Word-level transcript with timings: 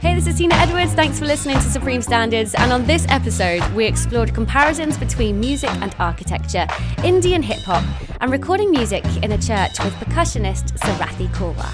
Hey, 0.00 0.14
this 0.14 0.26
is 0.26 0.36
Tina 0.36 0.54
Edwards. 0.56 0.92
Thanks 0.92 1.18
for 1.18 1.24
listening 1.24 1.56
to 1.56 1.62
Supreme 1.62 2.02
Standards. 2.02 2.54
And 2.54 2.70
on 2.70 2.84
this 2.84 3.06
episode, 3.08 3.66
we 3.72 3.86
explored 3.86 4.34
comparisons 4.34 4.98
between 4.98 5.40
music 5.40 5.70
and 5.76 5.96
architecture, 5.98 6.66
Indian 7.02 7.42
hip 7.42 7.60
hop, 7.60 7.82
and 8.20 8.30
recording 8.30 8.70
music 8.70 9.04
in 9.22 9.32
a 9.32 9.38
church 9.38 9.78
with 9.82 9.94
percussionist 9.94 10.76
Sarathy 10.80 11.28
Korwar. 11.28 11.70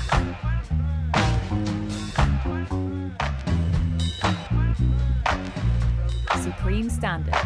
Supreme 6.45 6.89
Standards. 6.89 7.46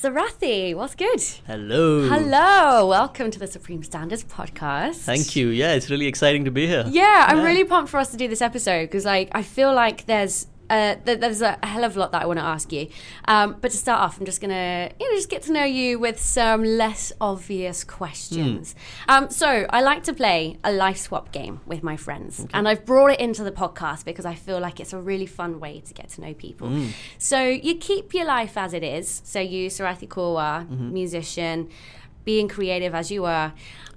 Sarathy, 0.00 0.74
what's 0.74 0.94
good? 0.94 1.20
Hello. 1.46 2.08
Hello, 2.08 2.86
welcome 2.86 3.30
to 3.30 3.38
the 3.38 3.46
Supreme 3.46 3.82
Standards 3.82 4.24
podcast. 4.24 4.94
Thank 4.94 5.36
you. 5.36 5.48
Yeah, 5.48 5.74
it's 5.74 5.90
really 5.90 6.06
exciting 6.06 6.46
to 6.46 6.50
be 6.50 6.66
here. 6.66 6.86
Yeah, 6.88 7.26
I'm 7.28 7.42
really 7.42 7.64
pumped 7.64 7.90
for 7.90 8.00
us 8.00 8.10
to 8.12 8.16
do 8.16 8.26
this 8.26 8.40
episode 8.40 8.84
because, 8.84 9.04
like, 9.04 9.28
I 9.32 9.42
feel 9.42 9.74
like 9.74 10.06
there's 10.06 10.46
uh, 10.70 10.94
th- 11.04 11.20
there's 11.20 11.42
a 11.42 11.58
hell 11.62 11.84
of 11.84 11.96
a 11.96 12.00
lot 12.00 12.12
that 12.12 12.22
I 12.22 12.26
want 12.26 12.38
to 12.38 12.44
ask 12.44 12.72
you. 12.72 12.88
Um, 13.26 13.56
but 13.60 13.70
to 13.72 13.76
start 13.76 14.00
off, 14.00 14.18
I'm 14.18 14.24
just 14.24 14.40
gonna 14.40 14.90
you 14.98 15.10
know 15.10 15.16
just 15.16 15.28
get 15.28 15.42
to 15.42 15.52
know 15.52 15.64
you 15.64 15.98
with 15.98 16.18
some 16.20 16.64
less 16.64 17.12
obvious 17.20 17.84
questions. 17.84 18.74
Um, 19.08 19.28
so 19.30 19.66
I 19.70 19.80
like 19.82 20.02
to 20.04 20.12
play 20.12 20.56
a 20.64 20.72
life 20.72 20.96
swap 20.98 21.32
game 21.32 21.60
with 21.66 21.82
my 21.82 21.96
friends, 21.96 22.46
and 22.54 22.66
I've 22.68 22.84
brought 22.86 23.12
it 23.12 23.20
into 23.20 23.42
the 23.44 23.52
podcast 23.52 24.04
because 24.04 24.24
I 24.24 24.34
feel 24.34 24.60
like 24.60 24.80
it's 24.80 24.92
a 24.92 25.00
really 25.00 25.26
fun 25.26 25.60
way 25.60 25.80
to 25.80 25.92
get 25.94 26.08
to 26.10 26.20
know 26.20 26.32
people. 26.34 26.68
So 27.18 27.42
you 27.44 27.74
keep 27.76 28.14
your 28.14 28.24
life 28.26 28.56
as 28.56 28.72
it 28.72 28.82
is. 28.82 29.20
So 29.24 29.40
you, 29.40 29.68
Sarathy 29.68 30.08
Korwar, 30.08 30.68
musician, 30.70 31.68
being 32.24 32.48
creative 32.48 32.94
as 32.94 33.10
you 33.10 33.24
are. 33.24 33.52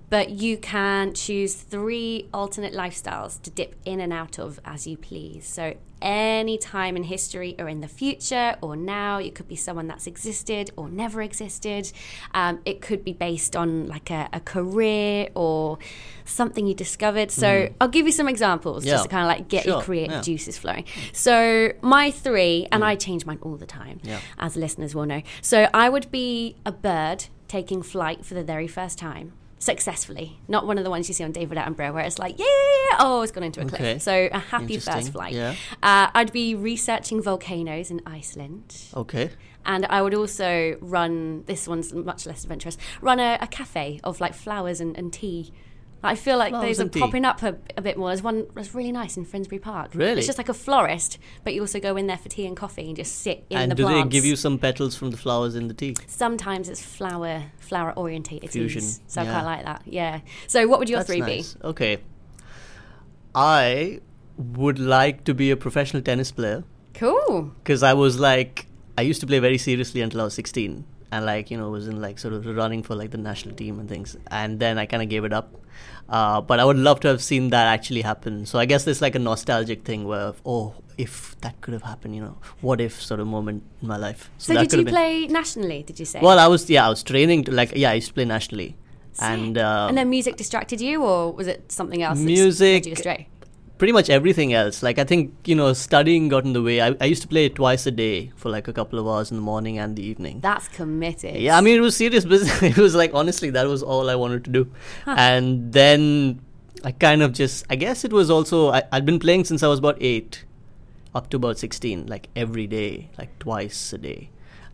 But 0.09 0.29
you 0.29 0.57
can 0.57 1.13
choose 1.13 1.55
three 1.55 2.27
alternate 2.33 2.73
lifestyles 2.73 3.41
to 3.41 3.49
dip 3.49 3.75
in 3.83 3.99
and 3.99 4.13
out 4.13 4.37
of 4.37 4.59
as 4.63 4.85
you 4.85 4.95
please. 4.97 5.47
So, 5.47 5.75
any 6.03 6.57
time 6.57 6.97
in 6.97 7.03
history 7.03 7.55
or 7.57 7.69
in 7.69 7.79
the 7.79 7.87
future 7.87 8.57
or 8.61 8.75
now, 8.75 9.19
it 9.19 9.33
could 9.35 9.47
be 9.47 9.55
someone 9.55 9.87
that's 9.87 10.05
existed 10.05 10.69
or 10.75 10.89
never 10.89 11.21
existed. 11.21 11.91
Um, 12.33 12.59
it 12.65 12.81
could 12.81 13.05
be 13.05 13.13
based 13.13 13.55
on 13.55 13.87
like 13.87 14.11
a, 14.11 14.27
a 14.33 14.41
career 14.41 15.29
or 15.33 15.79
something 16.25 16.67
you 16.67 16.73
discovered. 16.75 17.31
So, 17.31 17.69
I'll 17.79 17.87
give 17.87 18.05
you 18.05 18.11
some 18.11 18.27
examples 18.27 18.85
Yeah. 18.85 18.93
just 18.93 19.05
to 19.05 19.09
kind 19.09 19.23
of 19.23 19.29
like 19.29 19.47
get 19.47 19.65
your 19.65 19.81
creative 19.81 20.15
yeah. 20.17 20.21
juices 20.21 20.57
flowing. 20.57 20.83
So, 21.13 21.71
my 21.81 22.11
three, 22.11 22.67
and 22.71 22.83
I 22.83 22.95
change 22.95 23.25
mine 23.25 23.39
all 23.41 23.55
the 23.55 23.65
time, 23.65 23.99
Yeah. 24.03 24.19
as 24.37 24.55
listeners 24.57 24.93
will 24.93 25.05
know. 25.05 25.21
So, 25.41 25.69
I 25.73 25.87
would 25.89 26.11
be 26.11 26.57
a 26.65 26.71
bird 26.71 27.25
taking 27.47 27.81
flight 27.81 28.25
for 28.25 28.33
the 28.33 28.43
very 28.43 28.67
first 28.67 28.99
time. 28.99 29.31
Successfully, 29.63 30.37
not 30.49 30.67
one 30.67 30.77
of 30.77 30.83
the 30.83 30.89
ones 30.89 31.07
you 31.07 31.13
see 31.13 31.23
on 31.23 31.31
David 31.31 31.57
Attenborough, 31.57 31.93
where 31.93 32.03
it's 32.03 32.19
like, 32.19 32.37
yeah, 32.37 32.45
oh, 32.99 33.21
it's 33.23 33.31
gone 33.31 33.43
into 33.45 33.61
a 33.61 33.65
cliff. 33.65 33.79
Okay. 33.79 33.97
So 33.97 34.27
a 34.29 34.37
happy 34.37 34.77
first 34.77 35.13
flight. 35.13 35.31
yeah. 35.33 35.55
Uh, 35.81 36.09
I'd 36.13 36.33
be 36.33 36.53
researching 36.53 37.21
volcanoes 37.21 37.89
in 37.89 38.01
Iceland, 38.05 38.75
Okay. 38.93 39.29
and 39.65 39.85
I 39.85 40.01
would 40.01 40.13
also 40.15 40.75
run. 40.81 41.45
This 41.45 41.65
one's 41.65 41.93
much 41.93 42.25
less 42.25 42.43
adventurous. 42.43 42.77
Run 42.99 43.21
a, 43.21 43.37
a 43.39 43.47
cafe 43.47 44.01
of 44.03 44.19
like 44.19 44.33
flowers 44.33 44.81
and, 44.81 44.97
and 44.97 45.13
tea. 45.13 45.53
I 46.03 46.15
feel 46.15 46.37
like 46.37 46.49
Flowers 46.49 46.77
those 46.77 46.85
are 46.85 46.89
popping 46.89 47.23
up 47.23 47.41
a, 47.43 47.57
a 47.77 47.81
bit 47.81 47.97
more. 47.97 48.09
There's 48.09 48.21
one 48.21 48.47
that's 48.53 48.75
really 48.75 48.91
nice 48.91 49.15
in 49.15 49.23
Finsbury 49.23 49.59
Park. 49.59 49.91
Really? 49.93 50.17
It's 50.17 50.25
just 50.27 50.37
like 50.37 50.49
a 50.49 50.53
florist, 50.53 51.17
but 51.43 51.53
you 51.53 51.61
also 51.61 51.79
go 51.79 51.95
in 51.95 52.07
there 52.07 52.17
for 52.17 52.29
tea 52.29 52.45
and 52.45 52.57
coffee 52.57 52.87
and 52.87 52.95
just 52.95 53.19
sit 53.19 53.45
in 53.49 53.57
and 53.57 53.71
the 53.71 53.75
do 53.75 53.83
plants. 53.83 54.03
they 54.03 54.09
give 54.09 54.25
you 54.25 54.35
some 54.35 54.59
petals 54.59 54.95
from 54.95 55.11
the 55.11 55.17
flowers 55.17 55.55
in 55.55 55.67
the 55.67 55.73
tea? 55.73 55.95
Sometimes 56.07 56.67
it's 56.67 56.81
flower 56.81 57.43
flower 57.59 57.93
orientated 57.95 58.51
Fusion, 58.51 58.81
teas, 58.81 59.01
so 59.07 59.21
I 59.21 59.23
yeah. 59.23 59.31
quite 59.31 59.43
like 59.45 59.65
that. 59.65 59.81
Yeah. 59.85 60.19
So 60.47 60.67
what 60.67 60.79
would 60.79 60.89
your 60.89 60.99
That's 60.99 61.09
three 61.09 61.21
nice. 61.21 61.55
Okay. 61.63 61.99
I 63.33 64.01
would 64.37 64.79
like 64.79 65.23
to 65.23 65.33
be 65.33 65.51
a 65.51 65.57
professional 65.57 66.03
tennis 66.03 66.31
player? 66.31 66.63
Cool. 66.93 67.51
because 67.63 67.81
I 67.81 67.93
was 67.93 68.19
like, 68.19 68.67
I 68.97 69.01
used 69.01 69.19
to 69.21 69.27
play 69.27 69.39
very 69.39 69.57
seriously 69.57 70.01
until 70.01 70.21
I 70.21 70.25
was 70.25 70.35
16 70.35 70.85
and 71.13 71.25
like, 71.25 71.51
you 71.51 71.57
know, 71.57 71.69
was 71.69 71.87
in 71.87 72.01
like 72.01 72.17
sort 72.17 72.33
of 72.33 72.45
running 72.45 72.81
for 72.81 72.95
like 72.95 73.11
the 73.11 73.17
national 73.17 73.55
team 73.55 73.79
and 73.79 73.87
things. 73.87 74.17
And 74.31 74.59
then 74.59 74.79
I 74.79 74.85
kind 74.87 75.03
of 75.03 75.09
gave 75.09 75.23
it 75.25 75.33
up. 75.33 75.55
Uh, 76.09 76.41
but 76.41 76.59
I 76.59 76.65
would 76.65 76.77
love 76.77 76.99
to 77.01 77.07
have 77.07 77.21
seen 77.21 77.49
that 77.51 77.67
actually 77.67 78.01
happen. 78.01 78.45
So 78.45 78.59
I 78.59 78.65
guess 78.65 78.83
there's 78.83 79.01
like 79.01 79.15
a 79.15 79.19
nostalgic 79.19 79.83
thing 79.85 80.05
where, 80.05 80.33
oh, 80.45 80.73
if 80.97 81.39
that 81.41 81.59
could 81.61 81.73
have 81.73 81.83
happened, 81.83 82.15
you 82.15 82.21
know, 82.21 82.37
what 82.61 82.81
if 82.81 83.01
sort 83.01 83.19
of 83.19 83.27
moment 83.27 83.63
in 83.81 83.87
my 83.87 83.97
life. 83.97 84.29
So, 84.37 84.53
that 84.53 84.69
did 84.69 84.79
you 84.79 84.85
play 84.85 85.27
nationally? 85.27 85.83
Did 85.83 85.99
you 85.99 86.05
say? 86.05 86.19
Well, 86.21 86.39
I 86.39 86.47
was 86.47 86.69
yeah, 86.69 86.85
I 86.85 86.89
was 86.89 87.03
training 87.03 87.45
to 87.45 87.51
like 87.51 87.73
yeah, 87.75 87.91
I 87.91 87.93
used 87.95 88.09
to 88.09 88.13
play 88.13 88.25
nationally, 88.25 88.75
Sick. 89.13 89.23
and 89.23 89.57
uh, 89.57 89.87
and 89.89 89.97
then 89.97 90.09
music 90.09 90.35
distracted 90.35 90.81
you, 90.81 91.03
or 91.03 91.33
was 91.33 91.47
it 91.47 91.71
something 91.71 92.03
else? 92.03 92.19
that 92.19 92.25
Music- 92.25 92.83
led 92.83 92.85
you 92.85 92.93
astray? 92.93 93.27
Pretty 93.77 93.93
much 93.93 94.09
everything 94.09 94.53
else. 94.53 94.83
Like 94.83 94.99
I 94.99 95.03
think 95.03 95.33
you 95.45 95.55
know, 95.55 95.73
studying 95.73 96.29
got 96.29 96.45
in 96.45 96.53
the 96.53 96.61
way. 96.61 96.81
I, 96.81 96.95
I 97.01 97.05
used 97.05 97.21
to 97.23 97.27
play 97.27 97.45
it 97.45 97.55
twice 97.55 97.85
a 97.85 97.91
day 97.91 98.31
for 98.35 98.49
like 98.49 98.67
a 98.67 98.73
couple 98.73 98.99
of 98.99 99.07
hours 99.07 99.31
in 99.31 99.37
the 99.37 99.43
morning 99.43 99.77
and 99.77 99.95
the 99.95 100.03
evening. 100.03 100.39
That's 100.41 100.67
committed. 100.67 101.35
yeah, 101.35 101.57
I 101.57 101.61
mean 101.61 101.77
it 101.77 101.81
was 101.81 101.95
serious 101.95 102.25
business. 102.25 102.61
it 102.71 102.77
was 102.77 102.95
like 102.95 103.11
honestly, 103.13 103.49
that 103.51 103.67
was 103.67 103.83
all 103.83 104.09
I 104.09 104.15
wanted 104.15 104.43
to 104.45 104.51
do, 104.51 104.71
and 105.05 105.73
then 105.73 106.41
I 106.83 106.91
kind 106.91 107.21
of 107.21 107.33
just 107.33 107.65
I 107.69 107.75
guess 107.75 108.03
it 108.03 108.13
was 108.13 108.29
also 108.29 108.71
I, 108.71 108.83
I'd 108.91 109.05
been 109.05 109.19
playing 109.19 109.45
since 109.45 109.63
I 109.63 109.67
was 109.67 109.79
about 109.79 109.97
eight, 110.01 110.45
up 111.15 111.29
to 111.31 111.37
about 111.37 111.57
sixteen, 111.57 112.07
like 112.07 112.29
every 112.35 112.67
day, 112.67 113.09
like 113.17 113.37
twice 113.39 113.93
a 113.93 113.97
day. 113.97 114.29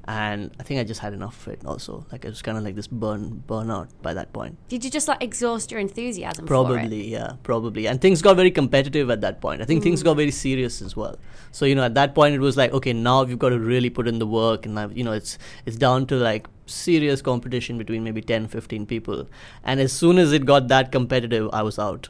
And 0.09 0.50
I 0.59 0.64
think 0.64 0.80
I 0.80 0.84
just 0.84 1.02
had 1.02 1.14
enough 1.14 1.46
of 1.46 1.53
it. 1.53 1.64
Also, 1.66 2.03
like 2.12 2.25
it 2.25 2.30
was 2.30 2.42
kind 2.42 2.58
of 2.58 2.64
like 2.64 2.74
this 2.74 2.88
burn 2.88 3.44
burnout 3.47 3.90
by 4.02 4.16
that 4.16 4.34
point. 4.34 4.58
Did 4.68 4.84
you 4.84 4.90
just 4.90 5.08
like 5.08 5.22
exhaust 5.22 5.70
your 5.70 5.80
enthusiasm? 5.80 6.47
Probably, 6.47 7.08
yeah, 7.08 7.34
probably. 7.44 7.86
And 7.86 8.02
things 8.02 8.19
got 8.24 8.36
very 8.36 8.50
competitive 8.50 9.12
at 9.12 9.22
that 9.22 9.40
point. 9.40 9.62
I 9.62 9.66
think 9.66 9.84
things 9.84 10.02
mm. 10.02 10.06
got 10.06 10.16
very 10.16 10.31
serious 10.31 10.81
as 10.81 10.96
well. 10.96 11.19
So 11.52 11.68
you 11.68 11.75
know, 11.75 11.84
at 11.84 11.94
that 11.94 12.16
point, 12.16 12.34
it 12.34 12.40
was 12.40 12.58
like, 12.58 12.74
okay, 12.74 12.92
now 12.92 13.24
you've 13.24 13.38
got 13.38 13.50
to 13.50 13.59
really 13.59 13.92
put 13.92 14.08
in 14.08 14.18
the 14.18 14.25
work, 14.25 14.66
and 14.66 14.74
now 14.74 14.90
you 14.90 15.03
know, 15.03 15.12
it's 15.12 15.38
it's 15.68 15.78
down 15.78 16.08
to 16.08 16.16
like 16.16 16.48
serious 16.66 17.22
competition 17.22 17.78
between 17.78 18.03
maybe 18.03 18.24
10, 18.24 18.48
15 18.48 18.88
people. 18.88 19.28
And 19.64 19.80
as 19.80 19.94
soon 19.94 20.18
as 20.18 20.34
it 20.34 20.44
got 20.44 20.69
that 20.69 20.92
competitive, 20.92 21.52
I 21.53 21.62
was 21.62 21.78
out. 21.78 22.09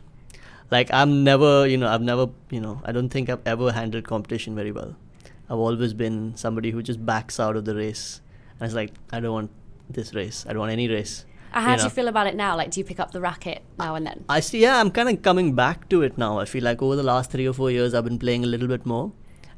Like 0.72 0.90
I'm 0.94 1.26
never, 1.26 1.68
you 1.68 1.76
know, 1.76 1.90
I've 1.90 2.02
never, 2.02 2.30
you 2.50 2.62
know, 2.62 2.82
I 2.86 2.94
don't 2.94 3.10
think 3.10 3.30
I've 3.30 3.46
ever 3.46 3.74
handled 3.74 4.06
competition 4.06 4.56
very 4.56 4.72
well. 4.72 4.96
I've 5.50 5.58
always 5.58 5.94
been 5.94 6.36
somebody 6.36 6.72
who 6.72 6.82
just 6.84 7.04
backs 7.06 7.40
out 7.40 7.56
of 7.56 7.66
the 7.66 7.76
race. 7.76 8.22
And 8.60 8.66
it's 8.66 8.76
like, 8.76 8.92
I 9.12 9.20
don't 9.20 9.34
want 9.34 9.52
this 9.90 10.14
race. 10.14 10.46
I 10.48 10.54
don't 10.54 10.60
want 10.60 10.72
any 10.72 10.88
race. 10.88 11.26
Uh, 11.54 11.62
How 11.62 11.76
do 11.76 11.80
know. 11.80 11.84
you 11.86 11.90
feel 11.90 12.08
about 12.08 12.28
it 12.28 12.36
now? 12.36 12.56
Like, 12.56 12.70
do 12.72 12.80
you 12.80 12.84
pick 12.86 13.00
up 13.00 13.12
the 13.12 13.20
racket 13.22 13.64
now 13.80 13.96
and 13.96 14.06
then? 14.06 14.24
I 14.30 14.40
see. 14.42 14.60
Yeah, 14.62 14.80
I'm 14.80 14.92
kind 14.92 15.10
of 15.10 15.22
coming 15.24 15.56
back 15.56 15.90
to 15.90 16.04
it 16.04 16.18
now. 16.18 16.38
I 16.40 16.46
feel 16.46 16.64
like 16.64 16.82
over 16.84 16.96
the 16.96 17.02
last 17.04 17.32
three 17.32 17.48
or 17.48 17.54
four 17.54 17.72
years, 17.72 17.96
I've 17.96 18.04
been 18.04 18.20
playing 18.20 18.44
a 18.44 18.48
little 18.48 18.68
bit 18.68 18.86
more, 18.86 19.12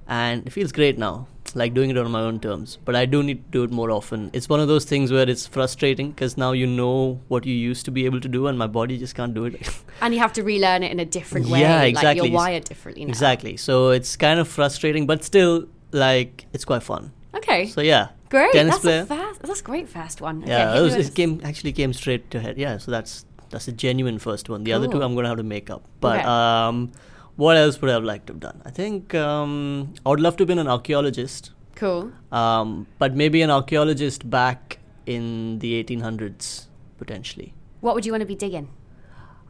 and 0.07 0.47
it 0.47 0.51
feels 0.51 0.71
great 0.71 0.97
now. 0.97 1.27
Like 1.53 1.73
doing 1.73 1.89
it 1.89 1.97
on 1.97 2.09
my 2.11 2.21
own 2.21 2.39
terms. 2.39 2.77
But 2.85 2.95
I 2.95 3.05
do 3.05 3.21
need 3.21 3.43
to 3.43 3.51
do 3.51 3.63
it 3.63 3.71
more 3.71 3.91
often. 3.91 4.29
It's 4.31 4.47
one 4.47 4.61
of 4.61 4.69
those 4.69 4.85
things 4.85 5.11
where 5.11 5.29
it's 5.29 5.45
frustrating 5.47 6.11
because 6.11 6.37
now 6.37 6.53
you 6.53 6.65
know 6.65 7.19
what 7.27 7.45
you 7.45 7.53
used 7.53 7.83
to 7.85 7.91
be 7.91 8.05
able 8.05 8.21
to 8.21 8.29
do, 8.29 8.47
and 8.47 8.57
my 8.57 8.67
body 8.67 8.97
just 8.97 9.15
can't 9.15 9.33
do 9.33 9.43
it. 9.45 9.69
And 10.01 10.13
you 10.13 10.21
have 10.21 10.31
to 10.33 10.43
relearn 10.43 10.83
it 10.83 10.93
in 10.93 10.99
a 11.01 11.05
different 11.05 11.47
way. 11.49 11.59
Yeah, 11.59 11.79
Like 11.79 11.89
exactly. 11.89 12.29
you're 12.29 12.35
wired 12.37 12.63
differently 12.63 13.03
now. 13.03 13.09
exactly. 13.09 13.57
So 13.57 13.89
it's 13.89 14.15
kind 14.15 14.39
of 14.39 14.47
frustrating, 14.47 15.05
but 15.05 15.25
still, 15.25 15.67
like 15.91 16.45
it's 16.53 16.65
quite 16.65 16.83
fun. 16.83 17.11
Okay. 17.35 17.67
So 17.67 17.81
yeah, 17.81 18.09
great. 18.29 18.51
tennis 18.51 18.75
that's 18.75 18.83
player. 18.83 19.01
a 19.01 19.05
fast. 19.05 19.41
That's 19.41 19.59
a 19.61 19.63
great 19.63 19.89
fast 19.89 20.21
one. 20.21 20.41
Yeah, 20.45 20.73
hit 20.73 20.79
it, 20.79 20.83
was, 20.83 20.95
it 21.09 21.15
came 21.15 21.41
actually 21.43 21.73
came 21.73 21.93
straight 21.93 22.29
to 22.31 22.39
head. 22.39 22.57
Yeah, 22.57 22.77
so 22.77 22.91
that's 22.91 23.25
that's 23.49 23.67
a 23.67 23.71
genuine 23.71 24.19
first 24.19 24.49
one. 24.49 24.63
The 24.63 24.73
other 24.73 24.87
two 24.87 25.01
I'm 25.01 25.15
gonna 25.15 25.27
have 25.27 25.37
to 25.37 25.43
make 25.43 25.69
up. 25.69 25.83
But 25.99 26.19
Okay. 26.19 26.27
um, 26.27 26.91
what 27.35 27.57
else 27.57 27.81
would 27.81 27.89
I 27.89 27.93
have 27.93 28.03
liked 28.03 28.27
to 28.27 28.33
have 28.33 28.39
done? 28.39 28.61
I 28.65 28.69
think 28.69 29.15
um, 29.15 29.93
I 30.05 30.09
would 30.09 30.19
love 30.19 30.35
to 30.37 30.41
have 30.43 30.47
been 30.47 30.59
an 30.59 30.67
archaeologist, 30.67 31.51
Cool. 31.75 32.11
um, 32.31 32.87
but 32.99 33.15
maybe 33.15 33.41
an 33.41 33.49
archaeologist 33.49 34.29
back 34.29 34.77
in 35.05 35.59
the 35.59 35.83
1800s 35.83 36.67
potentially. 36.97 37.53
What 37.79 37.95
would 37.95 38.05
you 38.05 38.11
want 38.11 38.21
to 38.21 38.27
be 38.27 38.35
digging? 38.35 38.69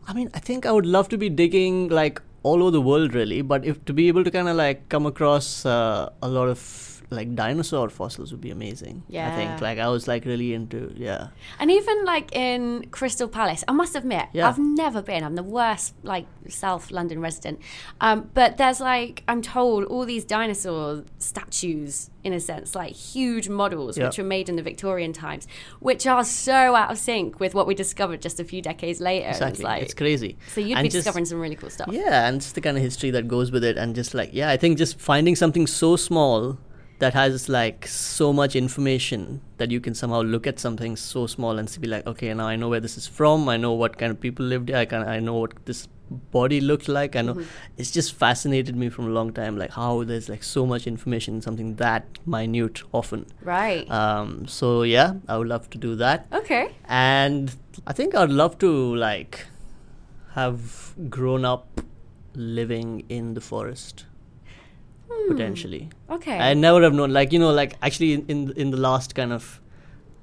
I 0.07 0.13
mean, 0.13 0.29
I 0.33 0.39
think 0.39 0.65
I 0.65 0.71
would 0.71 0.85
love 0.85 1.09
to 1.09 1.17
be 1.17 1.29
digging 1.29 1.89
like 1.89 2.21
all 2.43 2.61
over 2.61 2.71
the 2.71 2.81
world, 2.81 3.13
really. 3.13 3.41
But 3.41 3.65
if 3.65 3.83
to 3.85 3.93
be 3.93 4.07
able 4.07 4.23
to 4.23 4.31
kind 4.31 4.49
of 4.49 4.55
like 4.55 4.89
come 4.89 5.05
across 5.05 5.65
uh, 5.65 6.09
a 6.21 6.27
lot 6.27 6.47
of 6.47 6.90
like 7.11 7.35
dinosaur 7.35 7.89
fossils 7.89 8.31
would 8.31 8.39
be 8.41 8.51
amazing. 8.51 9.03
Yeah. 9.09 9.31
I 9.31 9.35
think 9.35 9.61
like 9.61 9.77
I 9.79 9.89
was 9.89 10.07
like 10.07 10.23
really 10.25 10.53
into 10.53 10.93
yeah. 10.95 11.27
And 11.59 11.69
even 11.69 12.05
like 12.05 12.33
in 12.35 12.87
Crystal 12.91 13.27
Palace, 13.27 13.63
I 13.67 13.73
must 13.73 13.95
admit, 13.95 14.27
Yeah. 14.33 14.47
I've 14.47 14.57
never 14.59 15.01
been. 15.01 15.23
I'm 15.23 15.35
the 15.35 15.43
worst 15.43 15.93
like 16.03 16.25
South 16.47 16.89
London 16.89 17.19
resident. 17.19 17.59
Um, 17.99 18.29
but 18.33 18.57
there's 18.57 18.79
like 18.79 19.23
I'm 19.27 19.41
told 19.41 19.83
all 19.85 20.05
these 20.05 20.23
dinosaur 20.23 21.03
statues 21.19 22.09
in 22.23 22.33
a 22.33 22.39
sense, 22.39 22.75
like 22.75 22.93
huge 22.93 23.49
models 23.49 23.97
Yeah. 23.97 24.05
which 24.05 24.17
were 24.17 24.23
made 24.23 24.47
in 24.47 24.55
the 24.55 24.61
Victorian 24.63 25.11
times, 25.11 25.47
which 25.79 26.05
are 26.07 26.23
so 26.23 26.75
out 26.75 26.91
of 26.91 26.97
sync 26.97 27.39
with 27.39 27.53
what 27.55 27.65
we 27.67 27.73
discovered 27.75 28.21
just 28.21 28.39
a 28.39 28.43
few 28.43 28.61
decades 28.61 29.01
later. 29.01 29.27
Exactly, 29.29 29.51
It's 29.53 29.63
like, 29.63 29.81
it's 29.83 29.93
crazy. 29.93 30.37
so 30.53 30.61
you'd 30.61 30.77
And 30.77 30.85
be 30.85 30.89
just- 30.89 30.97
discovering 31.03 31.25
some 31.25 31.39
really 31.41 31.55
cool 31.55 31.69
stuff. 31.71 31.89
Yeah, 31.91 32.27
and 32.27 32.37
it's 32.37 32.51
the 32.53 32.61
kind 32.61 32.77
of 32.77 32.83
history 32.83 33.11
that 33.11 33.27
goes 33.27 33.51
with 33.51 33.63
it, 33.63 33.75
and 33.77 33.95
just 33.95 34.13
like 34.13 34.29
yeah, 34.33 34.49
I 34.49 34.57
think 34.57 34.77
just 34.77 34.99
finding 34.99 35.35
something 35.35 35.67
so 35.67 35.95
small 35.95 36.57
that 37.01 37.13
has 37.17 37.47
like 37.49 37.87
so 37.87 38.31
much 38.39 38.55
information 38.55 39.41
that 39.57 39.71
you 39.75 39.79
can 39.85 39.93
somehow 40.01 40.21
look 40.33 40.45
at 40.51 40.59
something 40.63 40.95
so 40.95 41.27
small 41.27 41.57
and 41.59 41.77
be 41.81 41.87
like, 41.87 42.05
okay, 42.11 42.33
now 42.33 42.47
I 42.47 42.55
know 42.55 42.69
where 42.73 42.79
this 42.79 42.97
is 42.97 43.07
from. 43.07 43.49
I 43.49 43.57
know 43.57 43.71
what 43.73 43.97
kind 43.97 44.11
of 44.11 44.19
people 44.25 44.45
lived 44.45 44.69
here. 44.69 44.77
I 44.77 44.85
can 44.85 45.07
I 45.15 45.19
know 45.19 45.33
what 45.45 45.53
this 45.65 45.87
body 46.35 46.59
looked 46.61 46.87
like. 46.89 47.15
I 47.15 47.21
know 47.27 47.33
Mm-hmm. 47.35 47.81
it's 47.83 47.91
just 47.97 48.13
fascinated 48.23 48.75
me 48.75 48.89
from 48.89 49.05
a 49.07 49.13
long 49.17 49.31
time, 49.33 49.57
like 49.57 49.71
how 49.71 50.03
there's 50.03 50.27
like 50.29 50.43
so 50.43 50.65
much 50.71 50.85
information 50.85 51.35
in 51.35 51.41
something 51.41 51.75
that 51.77 52.19
minute 52.25 52.81
often. 52.91 53.25
Right. 53.41 53.89
Um, 53.89 54.45
so 54.47 54.83
yeah, 54.83 55.13
I 55.27 55.37
would 55.37 55.47
love 55.47 55.69
to 55.71 55.77
do 55.77 55.95
that, 55.95 56.27
okay. 56.41 56.75
and 56.99 57.55
I 57.87 57.93
think 57.93 58.13
I'd 58.23 58.29
love 58.43 58.57
to 58.59 58.71
like 58.95 59.45
have 60.33 60.93
grown 61.09 61.45
up 61.45 61.81
living 62.35 63.03
in 63.09 63.33
the 63.33 63.41
forest. 63.41 64.05
Potentially. 65.33 65.89
Hmm. 66.07 66.13
Okay. 66.19 66.37
I 66.37 66.53
never 66.53 66.81
have 66.83 66.93
known. 66.93 67.11
Like 67.13 67.31
you 67.33 67.39
know, 67.39 67.51
like 67.51 67.75
actually 67.81 68.13
in 68.13 68.25
in, 68.27 68.51
in 68.55 68.71
the 68.71 68.77
last 68.77 69.15
kind 69.15 69.33
of 69.33 69.57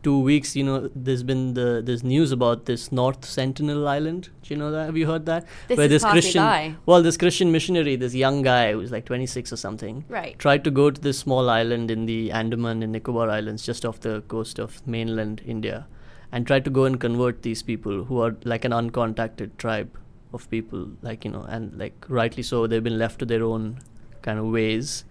two 0.02 0.18
weeks, 0.26 0.54
you 0.54 0.62
know, 0.66 0.88
there's 0.94 1.22
been 1.24 1.54
the 1.54 1.82
there's 1.84 2.02
news 2.04 2.30
about 2.32 2.66
this 2.66 2.90
North 2.92 3.24
Sentinel 3.24 3.88
Island. 3.88 4.28
Do 4.42 4.54
you 4.54 4.58
know 4.58 4.70
that? 4.70 4.84
Have 4.86 4.96
you 4.96 5.06
heard 5.08 5.26
that? 5.26 5.46
This 5.66 5.76
Where 5.78 5.88
this 5.88 6.04
Christian, 6.04 6.42
by. 6.42 6.74
well, 6.86 7.02
this 7.02 7.16
Christian 7.16 7.50
missionary, 7.50 7.96
this 7.96 8.14
young 8.14 8.42
guy 8.42 8.72
who's 8.72 8.92
like 8.92 9.06
26 9.06 9.52
or 9.52 9.56
something, 9.56 10.04
Right. 10.08 10.38
tried 10.38 10.62
to 10.64 10.70
go 10.70 10.90
to 10.90 11.00
this 11.08 11.18
small 11.18 11.50
island 11.50 11.90
in 11.90 12.06
the 12.06 12.30
Andaman 12.30 12.82
and 12.84 12.92
Nicobar 12.92 13.28
Islands, 13.28 13.66
just 13.66 13.84
off 13.84 13.98
the 14.00 14.20
coast 14.28 14.60
of 14.60 14.80
mainland 14.86 15.42
India, 15.44 15.86
and 16.30 16.46
tried 16.46 16.64
to 16.70 16.70
go 16.70 16.84
and 16.84 17.00
convert 17.00 17.42
these 17.42 17.62
people 17.64 18.04
who 18.04 18.20
are 18.20 18.36
like 18.44 18.64
an 18.64 18.70
uncontacted 18.72 19.56
tribe 19.56 19.90
of 20.32 20.48
people, 20.48 20.88
like 21.02 21.24
you 21.24 21.30
know, 21.32 21.44
and 21.48 21.76
like 21.76 22.06
rightly 22.08 22.42
so, 22.44 22.66
they've 22.68 22.84
been 22.84 22.98
left 22.98 23.18
to 23.18 23.26
their 23.26 23.42
own 23.42 23.78
kind 24.22 24.38
of 24.38 24.46
ways. 24.46 25.04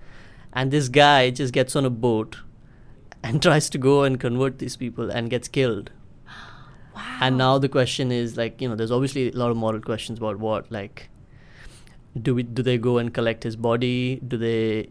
And 0.54 0.72
this 0.72 0.90
guy 0.90 1.30
just 1.30 1.54
gets 1.54 1.76
on 1.76 1.86
a 1.86 1.90
boat 1.90 2.38
and 3.24 3.42
tries 3.48 3.70
to 3.72 3.78
go 3.78 4.04
and 4.04 4.20
convert 4.20 4.60
these 4.60 4.76
people 4.76 5.10
and 5.10 5.30
gets 5.30 5.48
killed. 5.48 5.92
Wow. 6.96 7.18
And 7.22 7.38
now 7.38 7.58
the 7.60 7.70
question 7.70 8.12
is 8.12 8.38
like, 8.38 8.60
you 8.60 8.68
know, 8.68 8.76
there's 8.76 8.90
obviously 8.92 9.32
a 9.32 9.36
lot 9.36 9.52
of 9.52 9.58
moral 9.58 9.80
questions 9.82 10.18
about 10.18 10.40
what 10.40 10.72
like 10.72 11.10
do 12.20 12.34
we 12.34 12.42
do 12.42 12.64
they 12.64 12.80
go 12.80 12.98
and 12.98 13.14
collect 13.14 13.44
his 13.44 13.56
body? 13.56 14.20
Do 14.28 14.36
they 14.38 14.90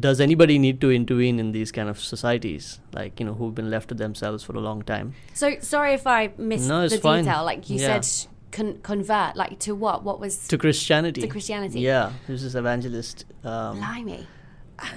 does 0.00 0.20
anybody 0.20 0.58
need 0.58 0.80
to 0.80 0.90
intervene 0.90 1.38
in 1.38 1.52
these 1.52 1.70
kind 1.72 1.88
of 1.90 1.98
societies 2.00 2.80
like 2.94 3.18
you 3.20 3.26
know 3.26 3.34
who've 3.34 3.54
been 3.54 3.68
left 3.68 3.88
to 3.88 3.94
themselves 3.94 4.42
for 4.44 4.54
a 4.56 4.60
long 4.60 4.80
time 4.82 5.12
So 5.34 5.56
sorry 5.60 5.92
if 5.94 6.06
I 6.06 6.30
missed 6.38 6.68
No, 6.68 6.88
the 6.88 6.96
fine. 6.98 7.24
detail. 7.24 7.44
Like 7.44 7.68
you 7.68 7.78
Yeah. 7.78 8.00
said, 8.00 8.30
con- 8.52 8.78
convert. 8.82 9.34
Like 9.36 9.58
to 9.60 9.74
what? 9.74 10.04
What 10.04 10.20
was 10.20 10.46
to 10.48 10.56
christianity 10.58 11.20
To 11.22 11.26
Christianity. 11.26 11.80
yeah 11.80 12.12
who's 12.26 12.42
this 12.42 12.54
evangelist 12.54 13.24
um, 13.44 13.78
blimey? 13.78 14.26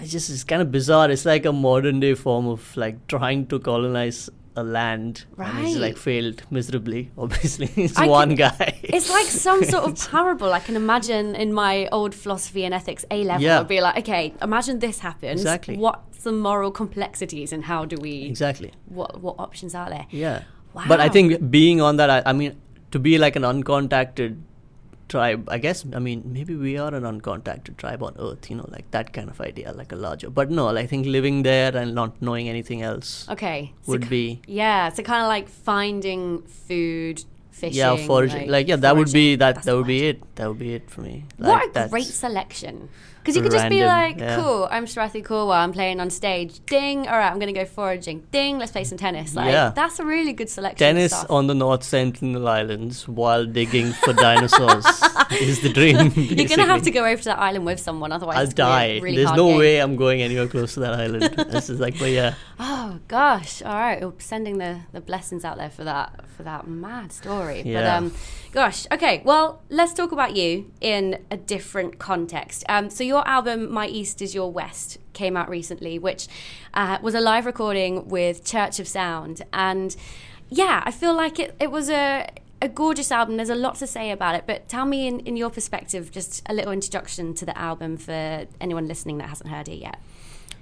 it's 0.02 0.12
just 0.12 0.30
it's 0.30 0.44
kind 0.44 0.62
of 0.62 0.72
bizarre 0.72 1.12
it's 1.12 1.26
like 1.26 1.46
a 1.46 1.52
modern 1.54 2.00
day 2.00 2.16
form 2.16 2.48
of 2.48 2.76
like 2.76 3.06
trying 3.08 3.46
to 3.48 3.60
colonize 3.60 4.30
a 4.58 4.64
land 4.64 5.26
and 5.38 5.58
he's 5.60 5.76
Right. 5.76 5.82
like 5.90 5.98
failed 5.98 6.42
miserably 6.50 7.12
obviously 7.18 7.70
it's 7.76 7.98
I 7.98 8.08
one 8.08 8.30
can- 8.30 8.38
guy 8.38 8.80
It's 8.84 9.10
like 9.10 9.26
some 9.28 9.64
sort 9.66 9.84
of 9.84 10.10
parable. 10.12 10.54
I 10.54 10.62
can 10.62 10.76
imagine 10.78 11.36
in 11.36 11.52
my 11.54 11.88
old 11.92 12.16
philosophy 12.16 12.64
and 12.64 12.74
ethics 12.74 13.04
A 13.12 13.24
level. 13.26 13.44
Yeah. 13.44 13.60
I'd 13.60 13.68
be 13.68 13.82
like, 13.82 13.98
okay, 14.04 14.34
imagine 14.42 14.80
this 14.80 15.00
happens. 15.00 15.42
Exactly. 15.42 15.76
What's 15.78 16.24
the 16.24 16.32
moral 16.32 16.72
complexities 16.72 17.52
and 17.52 17.66
how 17.66 17.84
do 17.86 17.98
we? 18.06 18.14
exactly 18.24 18.72
What 18.88 19.22
what 19.22 19.36
options 19.40 19.76
are 19.76 19.90
there? 19.90 20.08
Yeah. 20.10 20.44
Wow. 20.74 20.86
But 20.88 21.00
I 21.02 21.10
think 21.10 21.28
being 21.52 21.82
on 21.82 21.98
that, 21.98 22.10
I, 22.10 22.20
I 22.26 22.34
mean, 22.34 22.52
to 22.96 23.00
be 23.00 23.18
like 23.18 23.36
an 23.36 23.44
uncontacted 23.44 24.38
tribe, 25.10 25.48
I 25.52 25.58
guess, 25.58 25.86
I 25.94 26.00
mean, 26.00 26.22
maybe 26.26 26.56
we 26.56 26.78
are 26.78 26.94
an 26.96 27.04
uncontacted 27.04 27.76
tribe 27.78 28.02
on 28.02 28.16
Earth, 28.18 28.50
you 28.50 28.56
know, 28.56 28.68
like 28.70 28.90
that 28.92 29.12
kind 29.12 29.30
of 29.30 29.40
idea, 29.42 29.74
like 29.74 29.92
a 29.92 29.98
larger. 29.98 30.30
But 30.30 30.50
no, 30.50 30.70
I 30.70 30.88
think 30.88 31.06
living 31.06 31.44
there 31.44 31.76
and 31.76 31.94
not 31.94 32.22
knowing 32.22 32.48
anything 32.48 32.82
else 32.82 33.28
Okay. 33.30 33.74
would 33.86 34.04
ki- 34.04 34.10
be. 34.10 34.42
Yeah, 34.48 34.90
so 34.90 35.04
kind 35.04 35.22
of 35.24 35.28
like 35.28 35.50
finding 35.50 36.42
food, 36.44 37.24
fishing. 37.52 37.78
Yeah, 37.78 37.98
foraging. 37.98 38.50
Like, 38.50 38.70
yeah, 38.70 38.78
that 38.78 38.96
would 38.96 39.12
be 39.12 39.36
that. 39.36 39.56
That's 39.56 39.66
That 39.66 39.76
would 39.76 39.88
be 39.88 40.08
it. 40.08 40.24
That 40.36 40.48
would 40.50 40.60
be 40.60 40.74
it 40.74 40.90
for 40.90 41.02
me. 41.02 41.26
What 41.38 41.76
a 41.76 41.88
great 41.90 42.06
selection. 42.06 42.90
Because 43.26 43.38
you 43.38 43.42
could 43.42 43.54
just 43.54 43.70
be 43.70 43.84
like, 43.84 44.20
yeah. 44.20 44.36
cool, 44.40 44.68
I'm 44.70 44.86
Sarathy 44.86 45.26
Korwar, 45.26 45.56
I'm 45.56 45.74
playing 45.74 46.00
on 46.00 46.12
stage. 46.12 46.64
Ding, 46.68 47.08
all 47.08 47.18
right, 47.18 47.32
I'm 47.32 47.40
going 47.40 47.52
to 47.52 47.60
go 47.60 47.66
foraging. 47.66 48.24
Ding, 48.32 48.60
let's 48.60 48.72
play 48.72 48.84
some 48.84 49.00
tennis. 49.00 49.34
Like, 49.34 49.52
Yeah. 49.52 49.72
that's 49.76 49.98
a 49.98 50.06
really 50.06 50.32
good 50.32 50.48
selection. 50.48 50.78
Tennis 50.78 51.24
on 51.24 51.48
the 51.48 51.56
North 51.56 51.84
Sentinel 51.84 52.48
Islands 52.48 53.08
while 53.08 53.44
digging 53.48 53.94
for 53.94 54.14
dinosaurs 54.14 54.86
is 55.42 55.62
the 55.62 55.70
dream. 55.74 56.12
You're 56.16 56.48
going 56.48 56.60
to 56.60 56.66
have 56.66 56.84
to 56.84 56.92
go 56.92 57.04
over 57.04 57.18
to 57.18 57.30
that 57.30 57.40
island 57.40 57.66
with 57.66 57.80
someone, 57.80 58.12
otherwise 58.12 58.38
I'll 58.38 58.46
gonna 58.46 58.56
die. 58.56 59.00
Really 59.00 59.16
There's 59.16 59.32
no 59.36 59.48
game. 59.48 59.58
way 59.58 59.80
I'm 59.80 59.96
going 59.96 60.22
anywhere 60.22 60.48
close 60.48 60.76
to 60.76 60.82
that 60.82 60.94
island. 60.94 61.24
this 61.50 61.72
is 61.72 61.80
like, 61.80 61.98
but 61.98 62.12
yeah. 62.12 62.36
Oh 62.60 63.00
gosh! 63.08 63.62
All 63.64 63.74
right, 63.74 64.02
we're 64.02 64.14
sending 64.20 64.60
the, 64.60 64.82
the 64.94 65.02
blessings 65.02 65.44
out 65.44 65.58
there 65.58 65.70
for 65.70 65.84
that 65.84 66.26
for 66.30 66.44
that 66.44 66.68
mad 66.68 67.12
story. 67.12 67.64
But 67.64 67.86
um, 67.86 68.14
gosh, 68.52 68.88
okay. 68.92 69.22
Well, 69.26 69.62
let's 69.70 69.94
talk 69.94 70.12
about 70.12 70.25
you 70.34 70.72
in 70.82 71.24
a 71.30 71.38
different 71.38 72.00
context. 72.00 72.64
Um, 72.70 72.90
so 72.90 73.04
your 73.04 73.28
album 73.28 73.72
"My 73.72 73.88
East 73.88 74.22
Is 74.22 74.34
Your 74.34 74.52
West" 74.52 74.98
came 75.14 75.36
out 75.36 75.50
recently, 75.50 76.00
which 76.00 76.28
uh, 76.74 76.98
was 77.02 77.14
a 77.14 77.22
live 77.22 77.46
recording 77.46 78.08
with 78.08 78.46
Church 78.46 78.80
of 78.80 78.88
Sound, 78.88 79.42
and 79.52 79.96
yeah, 80.50 80.82
I 80.86 80.92
feel 80.92 81.14
like 81.14 81.40
it 81.40 81.56
it 81.60 81.72
was 81.72 81.90
a 81.90 82.30
a 82.62 82.70
gorgeous 82.70 83.12
album. 83.12 83.38
There's 83.38 83.50
a 83.50 83.56
lot 83.56 83.76
to 83.76 83.88
say 83.88 84.12
about 84.12 84.36
it, 84.36 84.44
but 84.48 84.68
tell 84.68 84.86
me 84.86 85.08
in, 85.08 85.20
in 85.22 85.38
your 85.38 85.50
perspective, 85.50 86.12
just 86.12 86.42
a 86.48 86.54
little 86.54 86.72
introduction 86.72 87.34
to 87.36 87.46
the 87.46 87.58
album 87.58 87.98
for 87.98 88.48
anyone 88.60 88.88
listening 88.88 89.18
that 89.20 89.30
hasn't 89.30 89.50
heard 89.50 89.68
it 89.68 89.76
yet. 89.76 90.00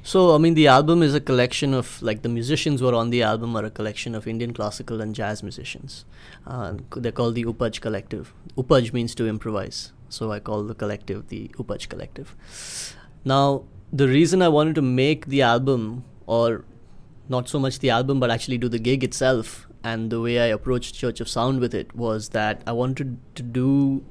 So, 0.05 0.35
I 0.35 0.37
mean, 0.37 0.53
the 0.53 0.67
album 0.67 1.01
is 1.01 1.15
a 1.15 1.21
collection 1.21 1.73
of, 1.73 2.01
like, 2.01 2.23
the 2.23 2.29
musicians 2.29 2.81
who 2.81 2.89
are 2.89 2.93
on 2.93 3.09
the 3.09 3.23
album 3.23 3.55
are 3.55 3.63
a 3.63 3.71
collection 3.71 4.13
of 4.15 4.27
Indian 4.27 4.53
classical 4.53 4.99
and 4.99 5.15
jazz 5.15 5.41
musicians. 5.41 6.03
Uh, 6.45 6.73
they're 6.97 7.13
called 7.13 7.35
the 7.35 7.45
Upaj 7.45 7.79
Collective. 7.79 8.33
Upaj 8.57 8.91
means 8.91 9.15
to 9.15 9.25
improvise. 9.25 9.93
So, 10.09 10.33
I 10.33 10.41
call 10.41 10.63
the 10.63 10.75
collective 10.75 11.29
the 11.29 11.47
Upaj 11.57 11.87
Collective. 11.87 12.35
Now, 13.23 13.63
the 13.93 14.09
reason 14.09 14.41
I 14.41 14.49
wanted 14.49 14.75
to 14.75 14.81
make 14.81 15.27
the 15.27 15.41
album, 15.41 16.03
or 16.27 16.65
not 17.29 17.47
so 17.47 17.57
much 17.57 17.79
the 17.79 17.89
album, 17.89 18.19
but 18.19 18.29
actually 18.29 18.57
do 18.57 18.67
the 18.67 18.79
gig 18.79 19.05
itself, 19.05 19.67
and 19.85 20.09
the 20.09 20.19
way 20.19 20.39
I 20.39 20.47
approached 20.47 20.95
Church 20.95 21.21
of 21.21 21.29
Sound 21.29 21.61
with 21.61 21.73
it 21.73 21.95
was 21.95 22.29
that 22.29 22.61
I 22.67 22.73
wanted 22.73 23.19
to 23.35 23.43
do 23.43 24.03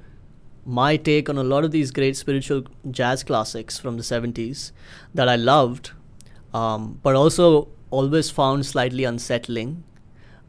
my 0.64 0.96
take 0.96 1.28
on 1.28 1.38
a 1.38 1.42
lot 1.42 1.64
of 1.64 1.70
these 1.70 1.90
great 1.90 2.16
spiritual 2.16 2.64
jazz 2.90 3.22
classics 3.22 3.78
from 3.78 3.96
the 3.96 4.02
70s 4.02 4.72
that 5.14 5.28
I 5.28 5.36
loved, 5.36 5.92
um, 6.54 7.00
but 7.02 7.14
also 7.14 7.68
always 7.90 8.30
found 8.30 8.64
slightly 8.66 9.04
unsettling. 9.04 9.84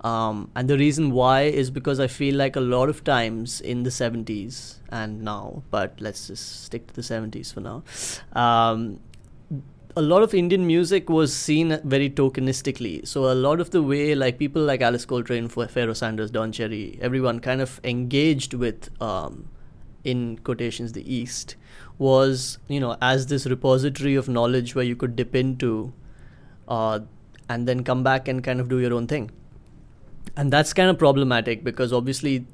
Um, 0.01 0.51
and 0.56 0.69
the 0.69 0.77
reason 0.77 1.12
why 1.12 1.44
is 1.44 1.71
because 1.71 2.00
I 2.00 2.07
feel 2.07 2.36
like 2.36 2.56
a 2.56 2.62
lot 2.62 2.89
of 2.89 3.04
times 3.04 3.62
in 3.62 3.83
the 3.83 3.89
70s 3.89 4.75
and 4.89 5.24
now, 5.24 5.63
but 5.71 5.95
let's 6.00 6.27
just 6.27 6.65
stick 6.65 6.88
to 6.88 6.93
the 6.93 7.01
70s 7.01 7.53
for 7.53 7.62
now, 7.62 7.84
um, 8.34 9.00
a 9.96 10.01
lot 10.01 10.24
of 10.24 10.34
Indian 10.34 10.65
music 10.65 11.10
was 11.10 11.34
seen 11.34 11.79
very 11.84 12.10
tokenistically. 12.10 13.08
So 13.08 13.32
a 13.32 13.36
lot 13.36 13.62
of 13.62 13.70
the 13.70 13.82
way, 13.82 14.15
like 14.15 14.39
people 14.39 14.62
like 14.62 14.82
Alice 14.82 15.05
Coltrane, 15.05 15.48
Pharoah 15.48 15.96
Sanders, 15.96 16.32
Don 16.32 16.51
Cherry, 16.51 16.98
everyone 17.01 17.39
kind 17.39 17.62
of 17.62 17.79
engaged 17.84 18.53
with, 18.55 18.89
um, 19.01 19.50
in 20.03 20.38
quotations, 20.39 20.93
the 20.93 21.13
East, 21.13 21.55
was 21.98 22.57
you 22.67 22.79
know 22.79 22.98
as 23.01 23.27
this 23.27 23.45
repository 23.45 24.15
of 24.15 24.27
knowledge 24.27 24.75
where 24.75 24.83
you 24.86 24.95
could 24.95 25.15
dip 25.15 25.36
into, 25.36 25.93
uh, 26.67 27.00
and 27.50 27.67
then 27.67 27.83
come 27.83 28.03
back 28.03 28.27
and 28.27 28.43
kind 28.43 28.60
of 28.60 28.67
do 28.69 28.79
your 28.79 28.93
own 28.93 29.07
thing. 29.07 29.31
And 30.36 30.51
that's 30.51 30.74
kind 30.74 30.89
of 30.89 30.98
problematic 30.98 31.63
because 31.63 31.93
obviously, 31.93 32.45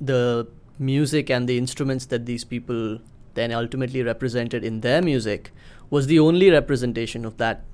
the 0.00 0.46
music 0.78 1.28
and 1.30 1.48
the 1.48 1.58
instruments 1.58 2.06
that 2.06 2.24
these 2.26 2.44
people 2.44 2.98
then 3.34 3.52
ultimately 3.52 4.02
represented 4.02 4.64
in 4.64 4.80
their 4.80 5.02
music 5.02 5.50
was 5.90 6.06
the 6.06 6.18
only 6.18 6.50
representation 6.50 7.24
of 7.24 7.36
that, 7.38 7.64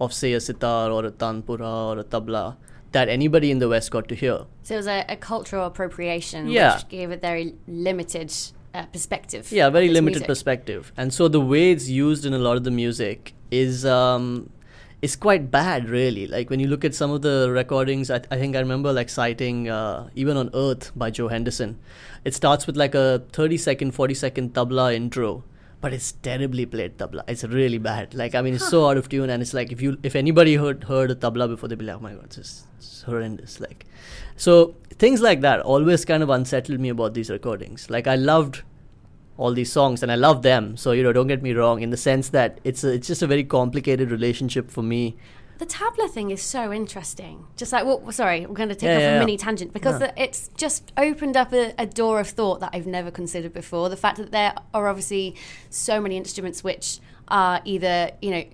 of 0.00 0.12
say 0.12 0.32
a 0.32 0.40
sitar 0.40 0.90
or 0.90 1.04
a 1.04 1.10
tanpura 1.10 1.94
or 1.94 1.98
a 1.98 2.04
tabla 2.04 2.56
that 2.92 3.08
anybody 3.08 3.50
in 3.50 3.58
the 3.58 3.68
West 3.68 3.90
got 3.90 4.08
to 4.08 4.14
hear. 4.14 4.40
So 4.62 4.74
it 4.74 4.76
was 4.78 4.86
a, 4.86 5.04
a 5.08 5.16
cultural 5.16 5.66
appropriation, 5.66 6.48
Yeah. 6.48 6.76
which 6.76 6.88
gave 6.88 7.10
a 7.10 7.16
very 7.16 7.54
limited 7.66 8.32
uh, 8.74 8.86
perspective. 8.86 9.50
Yeah, 9.52 9.70
very 9.70 9.88
limited 9.88 10.20
music. 10.20 10.26
perspective. 10.26 10.92
And 10.96 11.14
so 11.14 11.28
the 11.28 11.40
way 11.40 11.70
it's 11.70 11.88
used 11.88 12.26
in 12.26 12.34
a 12.34 12.38
lot 12.38 12.56
of 12.56 12.64
the 12.64 12.70
music 12.70 13.32
is 13.50 13.86
um, 13.86 14.50
is 15.00 15.16
quite 15.16 15.50
bad, 15.50 15.88
really. 15.88 16.26
Like 16.26 16.50
when 16.50 16.60
you 16.60 16.66
look 16.66 16.84
at 16.84 16.94
some 16.94 17.10
of 17.10 17.22
the 17.22 17.50
recordings, 17.50 18.10
I, 18.10 18.16
I 18.30 18.36
think 18.36 18.56
I 18.56 18.60
remember 18.60 18.92
like 18.92 19.08
citing 19.08 19.68
uh, 19.68 20.08
even 20.14 20.36
on 20.36 20.50
Earth 20.54 20.92
by 20.96 21.10
Joe 21.10 21.28
Henderson. 21.28 21.78
It 22.24 22.34
starts 22.34 22.66
with 22.66 22.76
like 22.76 22.94
a 22.94 23.22
30 23.32 23.56
second, 23.58 23.92
40 23.92 24.14
second 24.14 24.54
tabla 24.54 24.94
intro. 24.94 25.44
But 25.84 25.92
it's 25.92 26.12
terribly 26.12 26.64
played 26.64 26.96
tabla. 26.96 27.24
It's 27.28 27.44
really 27.44 27.76
bad. 27.76 28.14
Like 28.14 28.34
I 28.34 28.40
mean, 28.40 28.54
it's 28.54 28.66
so 28.66 28.88
out 28.88 28.96
of 28.96 29.10
tune, 29.10 29.28
and 29.28 29.42
it's 29.42 29.52
like 29.52 29.70
if 29.70 29.82
you 29.82 29.98
if 30.02 30.16
anybody 30.16 30.54
heard 30.54 30.84
heard 30.84 31.10
a 31.10 31.14
tabla 31.14 31.46
before, 31.46 31.68
they'd 31.68 31.76
be 31.76 31.84
like, 31.84 31.96
"Oh 31.96 32.00
my 32.04 32.14
god, 32.14 32.30
this 32.30 32.38
is 32.38 32.66
it's 32.78 33.02
horrendous." 33.02 33.60
Like, 33.60 33.84
so 34.34 34.76
things 35.02 35.20
like 35.20 35.42
that 35.42 35.60
always 35.60 36.06
kind 36.06 36.22
of 36.22 36.30
unsettled 36.30 36.80
me 36.80 36.88
about 36.88 37.12
these 37.12 37.28
recordings. 37.28 37.90
Like 37.90 38.06
I 38.06 38.14
loved 38.16 38.62
all 39.36 39.52
these 39.52 39.70
songs 39.70 40.02
and 40.02 40.10
I 40.10 40.14
love 40.14 40.40
them. 40.40 40.78
So 40.78 40.92
you 40.92 41.02
know, 41.02 41.12
don't 41.12 41.26
get 41.26 41.42
me 41.42 41.52
wrong 41.52 41.82
in 41.82 41.90
the 41.90 41.98
sense 41.98 42.30
that 42.30 42.60
it's 42.64 42.82
a, 42.82 42.94
it's 42.94 43.06
just 43.06 43.20
a 43.20 43.26
very 43.26 43.44
complicated 43.44 44.10
relationship 44.10 44.70
for 44.70 44.82
me 44.82 45.18
the 45.58 45.66
tabla 45.66 46.10
thing 46.10 46.30
is 46.30 46.42
so 46.42 46.72
interesting. 46.72 47.46
Just 47.56 47.72
like, 47.72 47.84
well, 47.84 48.10
sorry, 48.12 48.42
I'm 48.42 48.54
going 48.54 48.68
to 48.70 48.74
take 48.74 48.88
Yeah, 48.88 48.96
off 48.96 49.00
yeah, 49.00 49.08
a 49.08 49.12
yeah. 49.14 49.18
mini 49.20 49.36
tangent 49.36 49.72
because 49.72 50.00
No. 50.00 50.10
it's 50.16 50.48
just 50.56 50.92
opened 50.96 51.36
up 51.36 51.52
a, 51.52 51.72
a 51.78 51.86
door 51.86 52.18
of 52.20 52.28
thought 52.28 52.60
that 52.60 52.70
I've 52.72 52.86
never 52.86 53.10
considered 53.10 53.52
before. 53.52 53.88
The 53.88 53.96
fact 53.96 54.18
that 54.18 54.32
there 54.32 54.54
are 54.72 54.88
obviously 54.88 55.36
so 55.70 56.00
many 56.00 56.16
instruments 56.16 56.64
which 56.64 56.98
are 57.28 57.60
either, 57.64 58.10
you 58.20 58.30
know, 58.30 58.44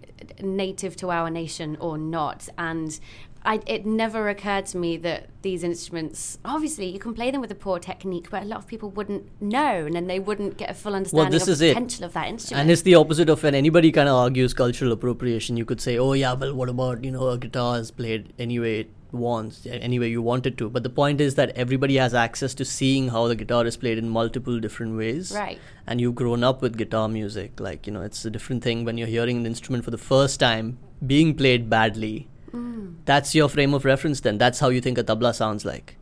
native 0.43 0.95
to 0.97 1.11
our 1.11 1.31
nation 1.31 1.77
or 1.81 1.97
not. 1.99 2.49
And 2.59 2.99
I, 3.43 3.61
it 3.67 3.87
never 3.87 4.29
occurred 4.29 4.67
to 4.67 4.79
me 4.79 4.99
that 4.99 5.29
these 5.43 5.65
instruments, 5.65 6.39
obviously, 6.45 6.87
you 6.91 6.99
can 6.99 7.15
play 7.15 7.31
them 7.31 7.41
with 7.41 7.51
a 7.51 7.55
poor 7.55 7.79
technique, 7.79 8.29
but 8.31 8.43
a 8.43 8.45
lot 8.45 8.59
of 8.59 8.67
people 8.67 8.91
wouldn't 8.91 9.31
know 9.41 9.87
and 9.87 9.95
then 9.95 10.07
they 10.07 10.21
wouldn't 10.21 10.59
get 10.59 10.71
a 10.71 10.75
full 10.75 10.95
understanding 10.95 11.31
this 11.33 11.45
of 11.45 11.49
is 11.51 11.59
the 11.61 11.71
it. 11.71 11.75
potential 11.75 12.05
of 12.05 12.13
that 12.13 12.29
instrument. 12.29 12.61
And 12.61 12.71
it's 12.71 12.83
the 12.83 12.97
opposite 12.97 13.31
of 13.31 13.43
when 13.43 13.55
anybody 13.55 13.93
kind 13.93 14.09
of 14.09 14.17
argues 14.17 14.53
cultural 14.53 14.93
appropriation. 14.93 15.57
You 15.57 15.65
could 15.65 15.81
say, 15.81 15.97
"Oh 15.97 16.13
yeah, 16.13 16.35
well, 16.35 16.55
what 16.55 16.69
about 16.69 17.03
you 17.03 17.11
know 17.11 17.29
a 17.29 17.39
guitar 17.39 17.79
is 17.79 17.91
played 17.91 18.33
anyway 18.39 18.81
it 18.81 18.91
wants, 19.11 19.67
anyway 19.67 20.11
you 20.11 20.21
want 20.21 20.47
it 20.47 20.59
to." 20.59 20.69
But 20.69 20.83
the 20.83 20.91
point 20.91 21.21
is 21.21 21.35
that 21.37 21.51
everybody 21.57 21.97
has 21.97 22.13
access 22.13 22.53
to 22.55 22.65
seeing 22.67 23.09
how 23.09 23.27
the 23.27 23.37
guitar 23.37 23.65
is 23.67 23.77
played 23.79 23.97
in 23.97 24.09
multiple 24.09 24.61
different 24.61 24.99
ways. 24.99 25.33
Right. 25.35 25.59
And 25.87 25.99
you've 25.99 26.15
grown 26.15 26.45
up 26.45 26.61
with 26.61 26.77
guitar 26.77 27.09
music, 27.09 27.59
like 27.59 27.87
you 27.87 27.93
know, 27.95 28.03
it's 28.03 28.25
a 28.27 28.31
different 28.31 28.63
thing 28.63 28.85
when 28.85 28.99
you're 28.99 29.09
hearing 29.09 29.39
an 29.39 29.47
instrument 29.47 29.85
for 29.85 29.91
the 29.91 29.99
first 29.99 30.39
time 30.41 30.79
being 31.07 31.35
played 31.35 31.71
badly. 31.71 32.29
Mm. 32.53 32.97
That's 33.05 33.35
your 33.35 33.49
frame 33.49 33.75
of 33.75 33.85
reference. 33.85 34.21
Then 34.21 34.39
that's 34.39 34.59
how 34.61 34.69
you 34.69 34.81
think 34.81 34.99
a 34.99 35.05
tabla 35.05 35.35
sounds 35.35 35.65
like, 35.65 35.97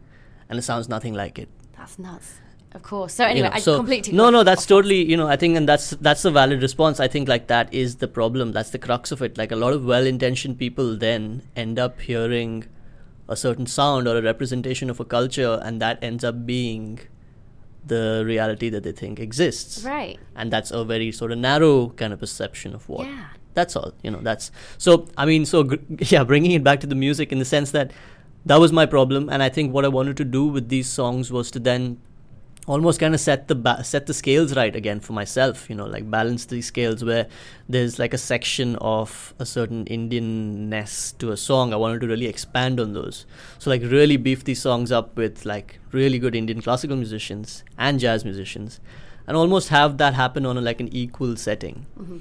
and 0.48 0.58
it 0.58 0.62
sounds 0.62 0.88
nothing 0.88 1.14
like 1.14 1.38
it. 1.38 1.48
That's 1.76 1.98
nuts. 1.98 2.40
Of 2.72 2.82
course. 2.82 3.14
So 3.14 3.24
anyway, 3.24 3.38
you 3.38 3.42
know, 3.44 3.50
I 3.56 3.60
so 3.60 3.76
completely 3.76 4.12
no 4.12 4.28
no 4.30 4.42
that's 4.44 4.66
totally 4.66 5.02
you 5.10 5.16
know 5.16 5.26
i 5.26 5.36
think 5.36 5.56
and 5.56 5.66
that's 5.66 5.90
that's 6.06 6.24
a 6.26 6.30
valid 6.30 6.60
response 6.60 7.00
i 7.00 7.08
think 7.08 7.26
like 7.26 7.46
that 7.46 7.72
is 7.72 7.96
the 7.96 8.06
problem 8.06 8.52
that's 8.52 8.70
the 8.70 8.78
crux 8.78 9.10
of 9.10 9.22
it 9.22 9.38
like 9.38 9.50
a 9.50 9.56
lot 9.56 9.72
of 9.72 9.86
well-intentioned 9.86 10.58
people 10.58 10.94
then 10.94 11.42
end 11.56 11.78
up 11.78 11.98
hearing 12.02 12.66
a 13.26 13.34
certain 13.36 13.66
sound 13.66 14.06
or 14.06 14.18
a 14.18 14.22
representation 14.22 14.90
of 14.90 15.00
a 15.00 15.04
culture 15.06 15.58
and 15.62 15.80
that 15.80 15.98
ends 16.02 16.22
up 16.22 16.44
being 16.44 17.00
the 17.86 18.22
reality 18.26 18.68
that 18.68 18.82
they 18.82 18.92
think 18.92 19.18
exists 19.18 19.82
Right. 19.82 20.18
and 20.36 20.52
that's 20.52 20.70
a 20.70 20.84
very 20.84 21.10
sort 21.10 21.32
of 21.32 21.38
narrow 21.38 21.88
kind 21.96 22.12
of 22.12 22.20
perception 22.20 22.74
of 22.74 22.86
what 22.88 23.06
Yeah. 23.06 23.28
That's 23.58 23.76
all 23.80 23.92
you 24.02 24.10
know 24.10 24.20
that's 24.28 24.50
so 24.86 25.06
i 25.22 25.24
mean 25.30 25.44
so 25.52 25.68
yeah 26.14 26.24
bringing 26.32 26.52
it 26.58 26.64
back 26.68 26.80
to 26.80 26.86
the 26.86 27.00
music 27.06 27.32
in 27.32 27.38
the 27.44 27.50
sense 27.54 27.72
that 27.78 27.92
that 28.46 28.60
was 28.64 28.72
my 28.80 28.86
problem 28.96 29.28
and 29.28 29.42
i 29.42 29.48
think 29.48 29.72
what 29.72 29.84
i 29.84 29.88
wanted 29.98 30.16
to 30.16 30.24
do 30.24 30.44
with 30.46 30.68
these 30.74 30.88
songs 31.00 31.32
was 31.38 31.50
to 31.50 31.58
then 31.70 31.98
almost 32.74 33.00
kind 33.00 33.14
of 33.14 33.20
set 33.20 33.48
the 33.48 33.54
ba- 33.54 33.82
set 33.82 34.06
the 34.06 34.14
scales 34.14 34.54
right 34.54 34.76
again 34.76 35.00
for 35.00 35.14
myself 35.14 35.68
you 35.70 35.74
know 35.74 35.86
like 35.86 36.08
balance 36.10 36.44
these 36.46 36.66
scales 36.66 37.02
where 37.02 37.26
there's 37.68 37.98
like 37.98 38.12
a 38.12 38.18
section 38.18 38.76
of 38.76 39.34
a 39.38 39.46
certain 39.46 39.84
indianness 39.86 41.16
to 41.18 41.32
a 41.32 41.36
song. 41.36 41.72
I 41.72 41.76
wanted 41.76 42.02
to 42.02 42.06
really 42.06 42.26
expand 42.26 42.78
on 42.78 42.92
those. 42.92 43.24
So 43.58 43.70
like 43.70 43.82
really 43.82 44.18
beef 44.18 44.44
these 44.44 44.60
songs 44.60 44.92
up 44.92 45.16
with 45.16 45.46
like 45.46 45.78
really 45.92 46.18
good 46.18 46.34
indian 46.34 46.60
classical 46.60 46.96
musicians 46.96 47.64
and 47.78 47.98
jazz 47.98 48.24
musicians 48.24 48.80
and 49.26 49.36
almost 49.36 49.68
have 49.68 49.98
that 49.98 50.14
happen 50.14 50.44
on 50.46 50.56
a, 50.56 50.60
like 50.60 50.80
an 50.80 50.88
equal 50.92 51.36
setting 51.36 51.86
mm-hmm. 51.98 52.18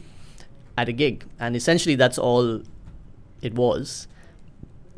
At 0.78 0.88
a 0.88 0.94
gig. 0.94 1.26
And 1.40 1.56
essentially 1.56 1.96
that's 1.96 2.18
all 2.18 2.62
it 3.42 3.54
was. 3.56 4.08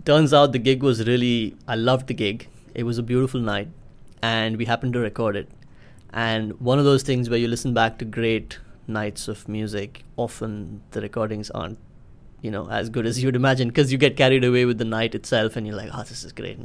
Turns 0.05 0.33
out 0.33 0.51
the 0.51 0.59
gig 0.59 0.83
was 0.83 1.05
really 1.07 1.55
i 1.67 1.75
loved 1.75 2.07
the 2.07 2.13
gig. 2.13 2.47
It 2.75 2.83
was 2.83 2.97
a 2.97 3.03
beautiful 3.03 3.39
night 3.39 3.69
and 4.21 4.57
we 4.57 4.65
happened 4.65 4.93
to 4.93 4.99
record 4.99 5.35
it. 5.35 5.49
And 6.11 6.59
one 6.59 6.79
of 6.79 6.85
those 6.85 7.03
things 7.03 7.29
where 7.29 7.39
you 7.39 7.47
listen 7.47 7.73
back 7.73 7.97
to 7.99 8.05
great 8.05 8.59
nights 8.87 9.27
of 9.27 9.47
music 9.47 10.03
often 10.17 10.81
the 10.91 10.99
recordings 10.99 11.51
aren't 11.51 11.77
you 12.41 12.49
know 12.49 12.67
as 12.71 12.89
good 12.89 13.05
as 13.05 13.21
you'd 13.21 13.35
imagine 13.35 13.67
because 13.67 13.91
you 13.91 13.99
get 13.99 14.17
carried 14.17 14.43
away 14.43 14.65
with 14.65 14.79
the 14.79 14.85
night 14.85 15.13
itself 15.13 15.55
and 15.55 15.67
you're 15.67 15.75
like 15.75 15.91
oh 15.93 16.03
this 16.03 16.23
is 16.23 16.31
great. 16.31 16.57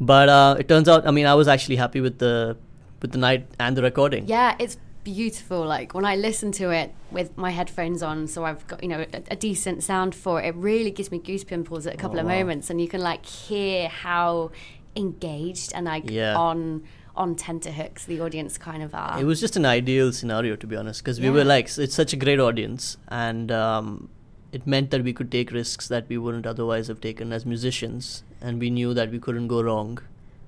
But 0.00 0.28
uh, 0.28 0.56
it 0.58 0.68
turns 0.68 0.88
out 0.88 1.06
i 1.06 1.10
mean 1.10 1.26
i 1.26 1.34
was 1.34 1.48
actually 1.48 1.76
happy 1.76 2.00
with 2.00 2.18
the 2.18 2.56
with 3.02 3.12
the 3.12 3.18
night 3.18 3.46
and 3.58 3.76
the 3.76 3.82
recording. 3.82 4.26
Yeah, 4.26 4.56
it's 4.58 4.76
beautiful. 5.04 5.64
Like 5.66 5.94
when 5.94 6.04
I 6.04 6.16
listen 6.16 6.52
to 6.52 6.70
it 6.70 6.92
with 7.10 7.36
my 7.36 7.50
headphones 7.50 8.02
on, 8.02 8.26
so 8.26 8.44
I've 8.44 8.66
got 8.66 8.82
you 8.82 8.88
know 8.88 9.04
a, 9.12 9.22
a 9.30 9.36
decent 9.36 9.82
sound 9.82 10.14
for 10.14 10.40
it. 10.40 10.46
It 10.48 10.54
really 10.56 10.90
gives 10.90 11.10
me 11.10 11.18
goose 11.18 11.44
pimples 11.44 11.86
at 11.86 11.94
a 11.94 11.96
couple 11.96 12.18
Oh, 12.18 12.20
of 12.22 12.26
wow. 12.26 12.38
moments, 12.38 12.70
and 12.70 12.80
you 12.80 12.88
can 12.88 13.00
like 13.00 13.24
hear 13.26 13.88
how 13.88 14.50
engaged 14.96 15.72
and 15.74 15.86
like 15.86 16.10
Yeah. 16.10 16.36
on 16.36 16.82
on 17.16 17.34
tenterhooks 17.34 18.04
the 18.06 18.20
audience 18.20 18.56
kind 18.56 18.82
of 18.82 18.94
are. 18.94 19.20
It 19.20 19.24
was 19.24 19.40
just 19.40 19.56
an 19.56 19.66
ideal 19.66 20.12
scenario, 20.12 20.56
to 20.56 20.66
be 20.66 20.76
honest, 20.76 21.02
because 21.02 21.20
we 21.20 21.28
were 21.28 21.44
like, 21.44 21.66
it's 21.76 21.94
such 21.94 22.12
a 22.12 22.16
great 22.16 22.38
audience, 22.40 22.96
and 23.08 23.50
um, 23.52 24.08
it 24.52 24.66
meant 24.66 24.90
that 24.90 25.02
we 25.02 25.12
could 25.12 25.30
take 25.30 25.50
risks 25.52 25.88
that 25.88 26.08
we 26.08 26.16
wouldn't 26.18 26.46
otherwise 26.46 26.86
have 26.88 27.00
taken 27.00 27.32
as 27.32 27.44
musicians, 27.44 28.22
and 28.40 28.58
we 28.60 28.70
knew 28.70 28.94
that 28.94 29.10
we 29.10 29.18
couldn't 29.18 29.48
go 29.48 29.60
wrong. 29.62 29.98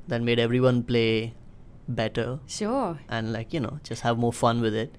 That 0.09 0.23
made 0.23 0.39
everyone 0.39 0.83
play 0.85 1.35
better 1.89 2.39
sure. 2.47 2.99
and 3.09 3.33
like 3.33 3.53
you 3.53 3.61
know 3.61 3.79
just 3.83 4.03
have 4.03 4.19
more 4.19 4.33
fun 4.33 4.61
with 4.61 4.75
it. 4.75 4.95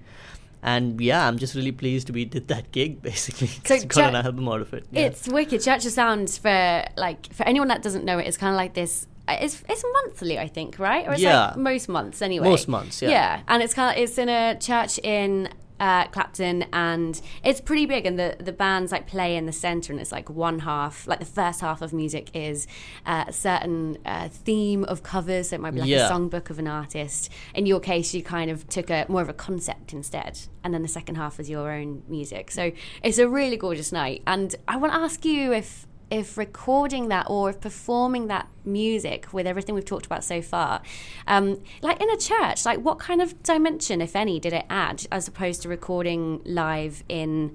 And 0.62 0.98
yeah, 0.98 1.28
I'm 1.28 1.36
just 1.36 1.54
really 1.54 1.72
pleased 1.72 2.08
we 2.08 2.24
did 2.24 2.48
that 2.48 2.72
gig 2.72 3.02
basically. 3.10 3.48
So 3.48 3.78
got 3.86 3.96
Ja- 3.96 4.08
an 4.08 4.26
album 4.26 4.48
out 4.48 4.62
of 4.62 4.72
it. 4.72 4.86
Yeah. 4.90 5.02
It's 5.02 5.28
wicked. 5.28 5.62
Church 5.62 5.84
of 5.84 5.92
Sounds 5.92 6.38
for 6.38 6.84
like 6.96 7.32
for 7.34 7.42
anyone 7.46 7.68
that 7.68 7.82
doesn't 7.82 8.04
know 8.04 8.18
it, 8.18 8.26
it's 8.26 8.38
kind 8.38 8.54
of 8.54 8.56
like 8.56 8.72
this. 8.74 9.06
Uh, 9.28 9.36
it's 9.40 9.62
it's 9.68 9.84
monthly, 9.92 10.38
I 10.38 10.48
think, 10.48 10.78
right? 10.78 11.06
Or 11.06 11.12
it's 11.12 11.20
Yeah. 11.22 11.48
like 11.48 11.56
most 11.56 11.88
months 11.88 12.22
anyway. 12.22 12.48
Most 12.48 12.68
months, 12.68 13.02
yeah. 13.02 13.10
Yeah, 13.10 13.40
and 13.48 13.62
it's 13.62 13.74
kind 13.74 13.94
of 13.96 14.02
it's 14.02 14.16
in 14.18 14.28
a 14.30 14.58
church 14.58 14.98
in 15.00 15.48
uh, 15.80 16.06
Clapton, 16.08 16.64
and 16.72 17.20
it's 17.42 17.60
pretty 17.60 17.86
big. 17.86 18.06
And 18.06 18.18
the 18.18 18.36
the 18.38 18.52
bands 18.52 18.92
like 18.92 19.06
play 19.06 19.36
in 19.36 19.46
the 19.46 19.52
center, 19.52 19.92
and 19.92 20.00
it's 20.00 20.12
like 20.12 20.30
one 20.30 20.60
half, 20.60 21.06
like 21.06 21.18
the 21.18 21.24
first 21.26 21.60
half 21.60 21.82
of 21.82 21.92
music 21.92 22.30
is 22.34 22.66
uh, 23.06 23.24
a 23.28 23.32
certain 23.32 23.98
uh, 24.04 24.28
theme 24.28 24.84
of 24.84 25.02
covers. 25.02 25.48
So 25.50 25.56
it 25.56 25.60
might 25.60 25.72
be 25.74 25.80
like 25.80 25.88
Yeah. 25.88 26.06
a 26.08 26.10
songbook 26.10 26.50
of 26.50 26.58
an 26.58 26.66
artist. 26.68 27.30
In 27.54 27.66
your 27.66 27.80
case, 27.80 28.14
you 28.14 28.22
kind 28.22 28.50
of 28.50 28.68
took 28.68 28.90
a 28.90 29.06
more 29.08 29.22
of 29.22 29.28
a 29.28 29.34
concept 29.34 29.92
instead, 29.92 30.38
and 30.62 30.72
then 30.72 30.82
the 30.82 30.88
second 30.88 31.16
half 31.16 31.38
was 31.38 31.50
your 31.50 31.70
own 31.72 32.02
music. 32.08 32.50
So 32.50 32.72
it's 33.02 33.18
a 33.18 33.28
really 33.28 33.56
gorgeous 33.56 33.92
night. 33.92 34.22
And 34.26 34.54
I 34.68 34.76
want 34.76 34.92
to 34.92 34.98
ask 34.98 35.24
you 35.24 35.52
if 35.52 35.86
if 36.14 36.38
recording 36.38 37.08
that 37.08 37.26
or 37.28 37.50
if 37.50 37.60
performing 37.60 38.28
that 38.28 38.46
music 38.64 39.26
with 39.32 39.48
everything 39.48 39.74
we've 39.74 39.84
talked 39.84 40.06
about 40.06 40.22
so 40.22 40.40
far, 40.40 40.80
um, 41.26 41.60
like 41.82 42.00
in 42.00 42.08
a 42.08 42.16
church, 42.16 42.64
like 42.64 42.78
what 42.78 43.00
kind 43.00 43.20
of 43.20 43.42
dimension, 43.42 44.00
if 44.00 44.14
any, 44.14 44.38
did 44.38 44.52
it 44.52 44.64
add 44.70 45.06
as 45.10 45.26
opposed 45.26 45.62
to 45.62 45.68
recording 45.68 46.40
live 46.44 47.02
in 47.08 47.52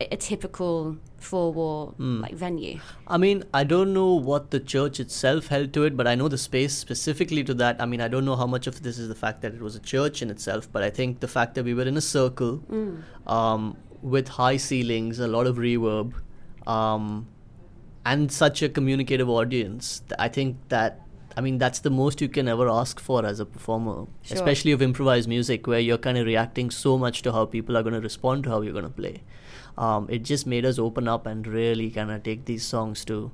a 0.00 0.16
typical 0.16 0.98
four 1.16 1.50
wall 1.50 1.94
like 1.98 2.34
venue? 2.34 2.78
I 3.08 3.16
mean, 3.16 3.42
I 3.54 3.64
don't 3.64 3.94
know 3.94 4.12
what 4.12 4.50
the 4.50 4.60
church 4.60 5.00
itself 5.00 5.46
held 5.46 5.72
to 5.72 5.84
it, 5.84 5.96
but 5.96 6.06
I 6.06 6.14
know 6.14 6.28
the 6.28 6.36
space 6.36 6.74
specifically 6.74 7.42
to 7.44 7.54
that. 7.54 7.80
I 7.80 7.86
mean, 7.86 8.02
I 8.02 8.08
don't 8.08 8.26
know 8.26 8.36
how 8.36 8.46
much 8.46 8.66
of 8.66 8.82
this 8.82 8.98
is 8.98 9.08
the 9.08 9.14
fact 9.14 9.40
that 9.40 9.54
it 9.54 9.62
was 9.62 9.76
a 9.76 9.80
church 9.80 10.20
in 10.20 10.28
itself, 10.28 10.70
but 10.70 10.82
I 10.82 10.90
think 10.90 11.20
the 11.20 11.28
fact 11.28 11.54
that 11.54 11.64
we 11.64 11.72
were 11.72 11.84
in 11.84 11.96
a 11.96 12.02
circle 12.02 12.62
um, 13.26 13.78
with 14.02 14.28
high 14.28 14.58
ceilings, 14.58 15.18
a 15.20 15.26
lot 15.26 15.46
of 15.46 15.56
reverb, 15.56 16.12
um, 16.66 17.28
and 18.06 18.30
such 18.32 18.62
a 18.62 18.68
communicative 18.68 19.28
audience, 19.28 20.02
I 20.18 20.28
think 20.28 20.56
that. 20.68 21.00
I 21.36 21.40
mean, 21.40 21.58
that's 21.58 21.80
the 21.80 21.90
most 21.90 22.20
you 22.20 22.28
can 22.28 22.46
ever 22.46 22.68
ask 22.68 23.00
for 23.00 23.26
as 23.26 23.40
a 23.40 23.44
performer, 23.44 24.06
Sure. 24.22 24.36
especially 24.36 24.70
of 24.70 24.80
improvised 24.80 25.28
music, 25.28 25.66
where 25.66 25.80
you're 25.80 25.98
kind 25.98 26.16
of 26.16 26.26
reacting 26.26 26.70
so 26.70 26.96
much 26.96 27.22
to 27.22 27.32
how 27.32 27.44
people 27.44 27.76
are 27.76 27.82
going 27.82 27.94
to 27.94 28.00
respond 28.00 28.44
to 28.44 28.50
how 28.50 28.60
you're 28.60 28.72
going 28.72 28.84
to 28.84 28.90
play. 28.98 29.24
Um, 29.76 30.06
it 30.08 30.22
just 30.22 30.46
made 30.46 30.64
us 30.64 30.78
open 30.78 31.08
up 31.08 31.26
and 31.26 31.44
really 31.44 31.90
kind 31.90 32.12
of 32.12 32.22
take 32.22 32.44
these 32.44 32.62
songs 32.64 33.04
to, 33.06 33.32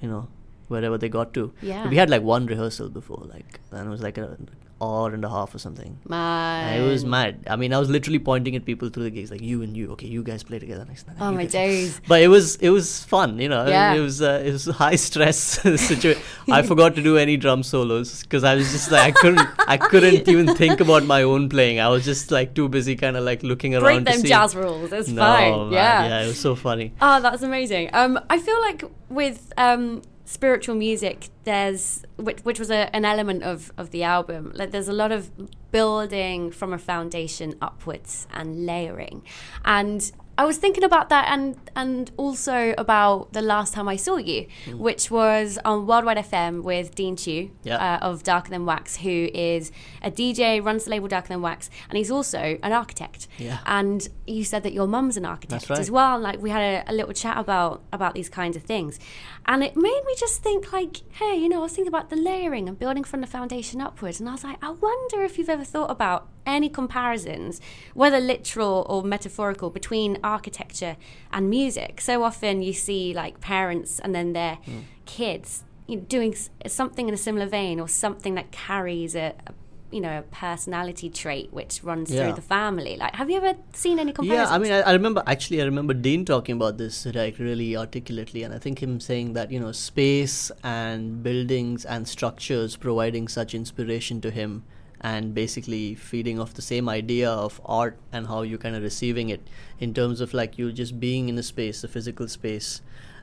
you 0.00 0.08
know, 0.08 0.28
wherever 0.68 0.96
they 0.96 1.10
got 1.10 1.34
to. 1.34 1.52
Yeah. 1.60 1.86
We 1.90 1.96
had 1.96 2.08
like 2.08 2.22
one 2.22 2.46
rehearsal 2.46 2.88
before, 2.88 3.22
like, 3.28 3.60
and 3.70 3.86
it 3.86 3.90
was 3.90 4.00
like 4.00 4.16
an 4.16 4.48
hour 4.80 5.14
and 5.14 5.24
a 5.24 5.28
half 5.28 5.54
or 5.54 5.58
something. 5.58 5.98
My, 6.06 6.60
And 6.60 6.84
it 6.84 6.86
was 6.86 7.04
mad. 7.04 7.44
I 7.48 7.56
mean, 7.56 7.72
I 7.72 7.78
was 7.78 7.88
literally 7.88 8.18
pointing 8.18 8.56
at 8.56 8.64
people 8.64 8.88
through 8.88 9.04
the 9.04 9.10
gigs, 9.10 9.30
like 9.30 9.40
you 9.40 9.62
and 9.62 9.76
you. 9.76 9.92
Okay, 9.92 10.06
you 10.06 10.22
guys 10.22 10.42
play 10.42 10.58
together 10.58 10.84
next 10.84 11.06
night. 11.06 11.16
Oh 11.20 11.32
my 11.32 11.46
days. 11.46 12.00
But 12.06 12.22
it 12.22 12.28
was 12.28 12.56
it 12.56 12.70
was 12.70 13.04
fun, 13.04 13.38
you 13.38 13.48
know. 13.48 13.66
Yeah. 13.66 13.94
It 13.94 14.00
was 14.00 14.20
uh, 14.20 14.42
it 14.44 14.52
was 14.52 14.66
high 14.66 14.96
stress 14.96 15.36
situation. 15.88 16.22
I 16.50 16.62
forgot 16.62 16.94
to 16.96 17.02
do 17.02 17.16
any 17.16 17.36
drum 17.36 17.62
solos 17.62 18.22
because 18.22 18.44
I 18.44 18.54
was 18.54 18.70
just 18.72 18.90
like 18.90 19.02
I 19.02 19.10
couldn't 19.20 19.48
I 19.66 19.76
couldn't 19.76 20.28
even 20.34 20.54
think 20.54 20.80
about 20.80 21.04
my 21.04 21.22
own 21.22 21.48
playing. 21.48 21.80
I 21.80 21.88
was 21.88 22.04
just 22.04 22.30
like 22.30 22.54
too 22.54 22.68
busy, 22.68 22.96
kind 22.96 23.16
of 23.16 23.24
like 23.24 23.42
looking 23.42 23.74
around. 23.74 23.82
Break 23.82 23.98
to 23.98 24.12
them 24.12 24.20
see. 24.20 24.28
jazz 24.28 24.54
rules. 24.54 24.92
It's 24.92 25.08
no, 25.08 25.22
fine. 25.22 25.52
man, 25.52 25.72
yeah. 25.72 26.06
yeah, 26.08 26.24
it 26.24 26.26
was 26.26 26.38
so 26.38 26.54
funny. 26.54 26.92
Oh, 27.00 27.20
that's 27.20 27.42
amazing. 27.42 27.90
Um, 27.92 28.20
I 28.28 28.38
feel 28.38 28.60
like 28.60 28.84
with 29.08 29.52
um, 29.56 30.02
spiritual 30.26 30.74
music, 30.74 31.30
there's 31.44 32.02
which, 32.16 32.40
which 32.40 32.58
was 32.58 32.70
a, 32.70 32.94
an 32.94 33.04
element 33.04 33.42
of, 33.42 33.72
of 33.78 33.90
the 33.90 34.02
album. 34.02 34.52
Like, 34.54 34.72
there's 34.72 34.88
a 34.88 34.92
lot 34.92 35.12
of 35.12 35.30
building 35.70 36.50
from 36.50 36.72
a 36.72 36.78
foundation 36.78 37.54
upwards 37.62 38.26
and 38.32 38.66
layering, 38.66 39.22
and 39.64 40.12
I 40.38 40.44
was 40.44 40.58
thinking 40.58 40.84
about 40.84 41.08
that 41.08 41.28
and 41.32 41.56
and 41.74 42.10
also 42.18 42.74
about 42.76 43.32
the 43.32 43.40
last 43.42 43.72
time 43.74 43.88
I 43.88 43.96
saw 43.96 44.16
you, 44.18 44.46
Hmm. 44.66 44.78
which 44.78 45.10
was 45.10 45.58
on 45.64 45.86
Worldwide 45.86 46.18
FM 46.18 46.62
with 46.62 46.94
Dean 46.94 47.16
Chew 47.16 47.50
Yeah. 47.62 47.76
uh, 47.96 47.98
of 48.08 48.22
Darker 48.22 48.50
Than 48.50 48.66
Wax, 48.66 48.98
who 48.98 49.28
is 49.32 49.72
a 50.02 50.10
DJ, 50.10 50.60
runs 50.60 50.84
the 50.84 50.90
label 50.90 51.08
Darker 51.08 51.28
Than 51.28 51.42
Wax, 51.42 51.70
and 51.88 51.96
he's 51.96 52.10
also 52.10 52.58
an 52.62 52.72
architect. 52.72 53.28
Yeah. 53.38 53.58
And 53.66 54.06
you 54.26 54.44
said 54.44 54.62
that 54.64 54.72
your 54.74 54.86
mum's 54.86 55.16
an 55.16 55.24
architect 55.24 55.70
right. 55.70 55.78
as 55.78 55.90
well. 55.90 56.18
Like 56.18 56.40
we 56.42 56.50
had 56.50 56.62
a, 56.62 56.92
a 56.92 56.94
little 56.94 57.12
chat 57.14 57.38
about 57.38 57.82
about 57.92 58.14
these 58.14 58.28
kinds 58.28 58.56
of 58.56 58.62
things, 58.62 58.98
and 59.46 59.62
it 59.64 59.74
made 59.74 60.02
me 60.06 60.14
just 60.18 60.42
think 60.42 60.72
like, 60.72 60.98
hey, 61.12 61.34
you 61.36 61.48
know, 61.48 61.60
I 61.60 61.62
was 61.62 61.72
thinking 61.72 61.88
about 61.88 62.10
the 62.10 62.16
layering 62.16 62.68
and 62.68 62.78
building 62.78 63.04
from 63.04 63.20
the 63.22 63.26
foundation 63.26 63.80
upwards, 63.80 64.20
and 64.20 64.28
I 64.28 64.32
was 64.32 64.44
like, 64.44 64.58
I 64.62 64.70
wonder 64.70 65.22
if 65.22 65.38
you've 65.38 65.48
ever 65.48 65.64
thought 65.64 65.90
about 65.90 66.28
any 66.46 66.68
comparisons, 66.68 67.60
whether 67.94 68.20
literal 68.20 68.86
or 68.88 69.02
metaphorical, 69.02 69.70
between 69.70 70.18
architecture 70.22 70.96
and 71.32 71.50
music. 71.50 72.00
So 72.00 72.22
often 72.22 72.62
you 72.62 72.72
see 72.72 73.12
like 73.12 73.40
parents 73.40 73.98
and 74.00 74.14
then 74.14 74.32
their 74.32 74.56
Hmm. 74.64 74.80
kids 75.04 75.64
you 75.88 75.96
know, 75.96 76.02
doing 76.02 76.34
something 76.66 77.08
in 77.08 77.14
a 77.14 77.16
similar 77.16 77.46
vein 77.46 77.78
or 77.80 77.88
something 77.88 78.34
that 78.34 78.50
carries 78.52 79.14
a, 79.14 79.34
a 79.46 79.52
you 79.92 80.00
know 80.00 80.18
a 80.18 80.22
personality 80.22 81.08
trait 81.08 81.48
which 81.52 81.74
runs 81.84 82.10
Yeah. 82.10 82.24
through 82.24 82.34
the 82.34 82.42
family. 82.42 82.96
Like, 82.96 83.14
have 83.14 83.30
you 83.30 83.36
ever 83.36 83.54
seen 83.72 84.00
any 84.00 84.12
comparisons? 84.12 84.50
Yeah. 84.50 84.54
I 84.56 84.58
mean, 84.58 84.72
I, 84.72 84.80
I 84.80 84.92
remember 84.92 85.22
actually, 85.28 85.62
I 85.62 85.64
remember 85.64 85.94
Dean 85.94 86.24
talking 86.24 86.56
about 86.56 86.76
this 86.76 87.06
like 87.06 87.38
really 87.38 87.76
articulately, 87.76 88.42
and 88.42 88.52
I 88.52 88.58
think 88.58 88.82
him 88.82 88.98
saying 88.98 89.34
that 89.34 89.52
you 89.52 89.60
know 89.60 89.70
space 89.70 90.50
and 90.64 91.22
buildings 91.22 91.84
and 91.84 92.08
structures 92.08 92.76
providing 92.76 93.28
such 93.28 93.54
inspiration 93.54 94.20
to 94.22 94.30
him, 94.32 94.64
and 95.06 95.34
basically 95.34 95.94
feeding 95.94 96.40
off 96.40 96.54
the 96.54 96.62
same 96.68 96.88
idea 96.88 97.30
of 97.30 97.60
art 97.64 97.96
and 98.10 98.26
how 98.26 98.42
you're 98.42 98.58
kind 98.58 98.74
of 98.74 98.82
receiving 98.82 99.28
it 99.28 99.40
in 99.78 99.94
terms 99.94 100.20
of 100.20 100.34
like 100.34 100.58
you 100.58 100.72
just 100.72 100.98
being 100.98 101.28
in 101.28 101.38
a 101.38 101.44
space, 101.44 101.84
a 101.84 101.88
physical 101.88 102.26
space, 102.26 102.80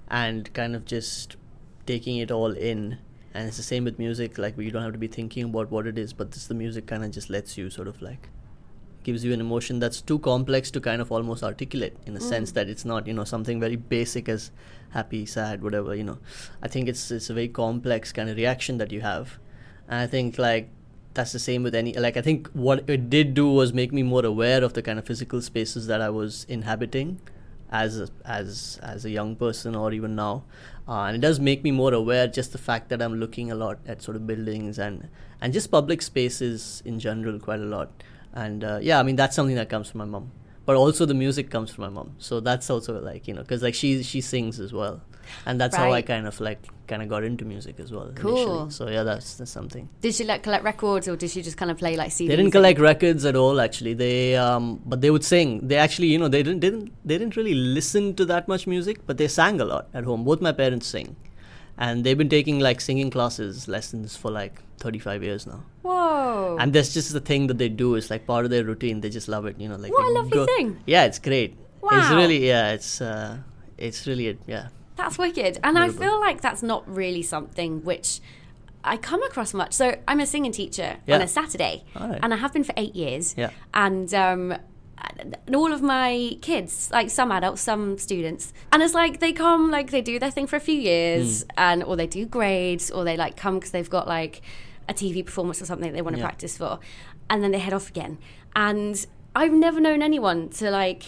and 0.07 0.53
kind 0.53 0.77
of 0.77 0.85
just 0.85 1.35
taking 1.85 2.15
it 2.17 2.31
all 2.31 2.53
in. 2.53 2.99
And 3.33 3.49
it's 3.49 3.57
the 3.57 3.63
same 3.63 3.83
with 3.83 3.99
music. 3.99 4.37
Like 4.37 4.57
you 4.57 4.71
don't 4.71 4.83
have 4.83 4.93
to 4.93 4.97
be 4.97 5.09
thinking 5.09 5.43
about 5.43 5.71
what 5.71 5.85
it 5.85 5.97
is, 5.97 6.13
but 6.13 6.31
this 6.31 6.47
the 6.47 6.53
music 6.53 6.85
kind 6.85 7.03
of 7.03 7.11
just 7.11 7.29
lets 7.29 7.57
you 7.57 7.69
sort 7.69 7.89
of 7.89 8.01
like 8.01 8.29
gives 9.03 9.25
you 9.25 9.33
an 9.33 9.41
emotion 9.41 9.79
that's 9.79 9.99
too 9.99 10.19
complex 10.19 10.71
to 10.71 10.79
kind 10.79 11.01
of 11.01 11.11
almost 11.11 11.43
articulate 11.43 11.97
in 12.05 12.15
a 12.15 12.19
mm. 12.19 12.29
sense 12.29 12.53
that 12.53 12.69
it's 12.69 12.85
not 12.85 13.05
you 13.05 13.13
know 13.13 13.25
something 13.25 13.59
very 13.59 13.75
basic 13.75 14.29
as 14.29 14.49
happy 14.91 15.25
sad 15.25 15.61
whatever 15.61 15.93
you 15.93 16.05
know 16.05 16.17
i 16.61 16.69
think 16.69 16.87
it's 16.87 17.11
it's 17.11 17.29
a 17.29 17.33
very 17.33 17.49
complex 17.49 18.13
kind 18.13 18.29
of 18.29 18.37
reaction 18.37 18.77
that 18.77 18.93
you 18.93 19.01
have 19.01 19.37
and 19.89 19.99
i 19.99 20.07
think 20.07 20.37
like 20.37 20.69
that's 21.13 21.31
the 21.31 21.39
same 21.39 21.63
with 21.63 21.75
any 21.75 21.93
like 21.93 22.17
i 22.17 22.21
think 22.21 22.49
what 22.53 22.89
it 22.89 23.09
did 23.09 23.33
do 23.33 23.49
was 23.49 23.73
make 23.73 23.93
me 23.93 24.03
more 24.03 24.25
aware 24.25 24.63
of 24.63 24.73
the 24.73 24.81
kind 24.81 24.97
of 24.97 25.05
physical 25.05 25.41
spaces 25.41 25.87
that 25.87 26.01
i 26.01 26.09
was 26.09 26.45
inhabiting 26.49 27.19
as 27.73 27.99
a, 27.99 28.07
as 28.23 28.79
as 28.83 29.03
a 29.03 29.09
young 29.09 29.35
person 29.35 29.75
or 29.75 29.91
even 29.91 30.15
now. 30.15 30.43
Uh, 30.87 31.05
and 31.05 31.15
it 31.15 31.21
does 31.21 31.39
make 31.39 31.63
me 31.63 31.71
more 31.71 31.93
aware 31.93 32.27
just 32.27 32.51
the 32.51 32.57
fact 32.57 32.89
that 32.89 33.01
i'm 33.01 33.15
looking 33.15 33.51
a 33.51 33.55
lot 33.55 33.79
at 33.87 34.01
sort 34.01 34.15
of 34.15 34.27
buildings 34.27 34.77
and 34.77 35.09
and 35.41 35.53
just 35.53 35.71
public 35.71 36.01
spaces 36.01 36.83
in 36.85 36.99
general 36.99 37.39
quite 37.39 37.59
a 37.59 37.69
lot. 37.75 37.91
And 38.33 38.63
uh, 38.63 38.79
yeah 38.81 38.99
i 38.99 39.03
mean 39.03 39.15
that's 39.15 39.35
something 39.35 39.55
that 39.55 39.69
comes 39.69 39.89
from 39.89 39.99
my 39.99 40.05
mom. 40.05 40.31
But 40.65 40.75
also 40.77 41.05
the 41.05 41.13
music 41.13 41.49
comes 41.49 41.71
from 41.71 41.83
my 41.83 41.89
mom. 41.89 42.15
So 42.19 42.39
that's 42.39 42.69
also 42.69 42.99
like 43.01 43.27
you 43.27 43.33
know 43.33 43.41
because 43.41 43.63
like 43.63 43.75
she 43.75 44.03
she 44.03 44.21
sings 44.21 44.59
as 44.59 44.71
well 44.71 45.01
and 45.45 45.59
that's 45.61 45.75
how 45.75 45.91
i 45.91 46.01
kind 46.01 46.25
of 46.27 46.39
like 46.39 46.59
kind 46.87 47.01
of 47.01 47.07
got 47.07 47.23
into 47.23 47.45
music 47.45 47.79
as 47.79 47.91
well 47.91 48.11
Cool. 48.15 48.35
initially. 48.35 48.71
so 48.71 48.89
yeah 48.89 49.03
that's, 49.03 49.35
that's 49.35 49.49
something 49.51 49.87
Did 50.01 50.13
she 50.15 50.23
like 50.25 50.43
collect 50.43 50.63
records 50.63 51.07
or 51.07 51.15
did 51.15 51.29
she 51.31 51.41
just 51.41 51.55
kind 51.57 51.71
of 51.71 51.77
play 51.77 51.95
like 51.95 52.09
CDs? 52.11 52.27
they 52.27 52.35
didn't 52.35 52.51
collect 52.51 52.79
records 52.79 53.23
at 53.25 53.35
all 53.35 53.61
actually 53.61 53.93
they 53.93 54.35
um 54.35 54.81
but 54.85 54.99
they 55.01 55.09
would 55.09 55.23
sing 55.23 55.65
they 55.67 55.77
actually 55.77 56.07
you 56.07 56.17
know 56.19 56.27
they 56.27 56.43
didn't 56.43 56.59
didn't 56.59 56.91
they 57.05 57.17
didn't 57.17 57.35
really 57.37 57.53
listen 57.53 58.13
to 58.15 58.25
that 58.25 58.47
much 58.47 58.67
music 58.67 58.99
but 59.07 59.17
they 59.17 59.27
sang 59.27 59.61
a 59.61 59.65
lot 59.65 59.87
at 59.93 60.03
home 60.03 60.23
both 60.25 60.41
my 60.41 60.51
parents 60.51 60.87
sing 60.87 61.15
and 61.77 62.03
they've 62.03 62.17
been 62.17 62.29
taking 62.29 62.59
like 62.59 62.79
singing 62.81 63.09
classes 63.09 63.67
lessons 63.67 64.15
for 64.17 64.29
like 64.29 64.61
35 64.79 65.23
years 65.23 65.47
now 65.47 65.63
Whoa. 65.83 66.57
and 66.59 66.73
that's 66.73 66.93
just 66.93 67.13
the 67.13 67.19
thing 67.21 67.47
that 67.47 67.57
they 67.57 67.69
do 67.69 67.95
it's 67.95 68.09
like 68.09 68.27
part 68.27 68.43
of 68.45 68.51
their 68.51 68.63
routine 68.65 68.99
they 69.01 69.09
just 69.09 69.27
love 69.27 69.45
it 69.45 69.59
you 69.59 69.69
know 69.69 69.77
like 69.77 69.91
What 69.91 70.05
a 70.05 70.11
lovely 70.11 70.45
thing. 70.45 70.79
yeah 70.85 71.05
it's 71.05 71.19
great 71.19 71.55
Wow. 71.81 71.89
it's 71.99 72.09
really 72.11 72.45
yeah 72.47 72.71
it's 72.73 73.01
uh 73.01 73.37
it's 73.77 74.05
really 74.07 74.37
yeah 74.47 74.67
That's 74.95 75.17
wicked. 75.17 75.59
And 75.63 75.77
I 75.77 75.89
feel 75.89 76.19
like 76.19 76.41
that's 76.41 76.61
not 76.63 76.87
really 76.87 77.21
something 77.23 77.83
which 77.83 78.19
I 78.83 78.97
come 78.97 79.23
across 79.23 79.53
much. 79.53 79.73
So 79.73 79.97
I'm 80.07 80.19
a 80.19 80.25
singing 80.25 80.51
teacher 80.51 80.97
on 81.07 81.21
a 81.21 81.27
Saturday, 81.27 81.83
and 81.95 82.33
I 82.33 82.37
have 82.37 82.53
been 82.53 82.63
for 82.63 82.73
eight 82.77 82.95
years. 82.95 83.33
Yeah. 83.37 83.49
And 83.73 84.13
um, 84.13 84.55
and 85.45 85.55
all 85.55 85.73
of 85.73 85.81
my 85.81 86.37
kids, 86.41 86.89
like 86.91 87.09
some 87.09 87.31
adults, 87.31 87.61
some 87.61 87.97
students, 87.97 88.53
and 88.71 88.81
it's 88.83 88.93
like 88.93 89.19
they 89.19 89.33
come, 89.33 89.69
like 89.71 89.91
they 89.91 90.01
do 90.01 90.17
their 90.19 90.31
thing 90.31 90.47
for 90.47 90.55
a 90.55 90.61
few 90.61 90.79
years, 90.79 91.43
Hmm. 91.43 91.49
and 91.57 91.83
or 91.83 91.95
they 91.95 92.07
do 92.07 92.25
grades, 92.25 92.89
or 92.91 93.03
they 93.03 93.17
like 93.17 93.35
come 93.35 93.55
because 93.55 93.71
they've 93.71 93.89
got 93.89 94.07
like 94.07 94.41
a 94.87 94.93
TV 94.93 95.25
performance 95.25 95.61
or 95.61 95.65
something 95.65 95.91
they 95.93 96.01
want 96.01 96.15
to 96.15 96.19
Yeah. 96.21 96.27
practice 96.27 96.57
for, 96.57 96.79
and 97.29 97.43
then 97.43 97.51
they 97.51 97.59
head 97.59 97.73
off 97.73 97.89
again. 97.89 98.17
And 98.55 99.05
I've 99.35 99.53
never 99.53 99.79
known 99.79 100.01
anyone 100.03 100.49
to 100.51 100.69
like 100.69 101.03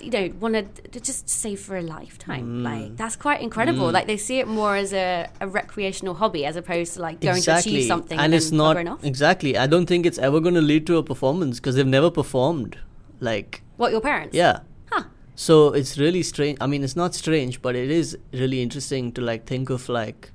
you 0.00 0.10
know 0.10 0.30
want 0.40 0.54
to 0.92 1.00
just 1.00 1.28
save 1.28 1.60
for 1.60 1.76
a 1.76 1.82
lifetime. 1.82 2.62
Mm. 2.62 2.64
like 2.64 2.96
that's 2.96 3.16
quite 3.16 3.40
incredible. 3.40 3.90
Like 3.90 4.06
they 4.06 4.16
see 4.16 4.38
it 4.38 4.48
more 4.48 4.76
as 4.76 4.92
a, 4.92 5.28
a 5.40 5.48
recreational 5.48 6.14
hobby 6.14 6.44
as 6.44 6.56
opposed 6.56 6.94
to 6.94 7.00
like 7.00 7.20
going 7.20 7.36
exactly 7.36 7.72
to 7.72 7.78
achieve 7.78 7.88
something 7.88 8.18
and, 8.18 8.26
and, 8.26 8.34
it's 8.34 8.52
not 8.52 9.04
exactly. 9.04 9.56
I 9.56 9.66
don't 9.66 9.86
think 9.86 10.06
it's 10.06 10.18
ever 10.18 10.40
going 10.40 10.54
to 10.54 10.60
lead 10.60 10.86
to 10.88 10.96
a 10.96 11.02
performance 11.02 11.60
because 11.60 11.76
they've 11.76 11.86
never 11.86 12.10
performed 12.10 12.78
like 13.20 13.62
what 13.76 13.92
your 13.92 14.00
parents? 14.00 14.34
Yeah. 14.34 14.60
Huh. 14.90 15.04
So 15.34 15.72
it's 15.72 15.98
really 15.98 16.22
strange 16.22 16.58
i 16.60 16.66
mean 16.66 16.84
it's 16.84 16.96
not 16.96 17.14
strange 17.14 17.60
but 17.62 17.74
it 17.74 17.90
is 17.90 18.16
really 18.32 18.62
interesting 18.62 19.12
to 19.12 19.20
like 19.20 19.46
think 19.46 19.70
of 19.70 19.88
like 19.88 20.30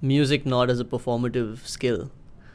music 0.00 0.46
not 0.46 0.70
as 0.70 0.80
a 0.80 0.84
performative 0.84 1.66
skill 1.66 2.10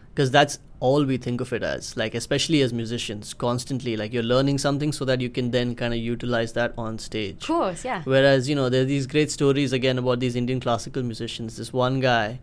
because 0.09 0.31
that's 0.31 0.59
all 0.87 1.05
we 1.09 1.15
think 1.25 1.41
of 1.43 1.51
it 1.57 1.63
as 1.67 1.89
like 1.99 2.15
especially 2.19 2.61
as 2.65 2.73
musicians 2.77 3.33
constantly 3.43 3.91
like 4.01 4.11
you're 4.15 4.29
learning 4.31 4.57
something 4.63 4.91
so 4.97 5.05
that 5.09 5.21
you 5.25 5.29
can 5.37 5.51
then 5.51 5.69
kind 5.81 5.93
of 5.97 5.99
utilize 6.07 6.53
that 6.57 6.73
on 6.85 6.97
stage 7.03 7.41
of 7.43 7.47
course 7.55 7.85
yeah 7.89 8.01
Whereas, 8.13 8.49
you 8.49 8.55
know, 8.59 8.67
there 8.73 8.81
are 8.81 8.89
these 8.93 9.07
great 9.13 9.31
stories 9.31 9.71
again 9.77 9.97
about 10.01 10.19
these 10.19 10.35
Indian 10.41 10.59
classical 10.59 11.03
musicians. 11.11 11.55
This 11.61 11.71
one 11.71 11.99
guy 12.01 12.39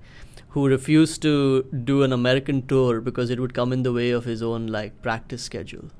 who 0.55 0.67
refused 0.69 1.21
to 1.23 1.33
do 1.91 2.03
an 2.07 2.13
American 2.17 2.63
tour 2.67 3.01
because 3.09 3.31
it 3.35 3.41
would 3.45 3.53
come 3.59 3.73
in 3.77 3.83
the 3.89 3.93
way 3.93 4.11
of 4.21 4.25
his 4.33 4.43
own 4.43 4.67
like 4.77 5.01
practice 5.09 5.43
schedule. 5.51 5.91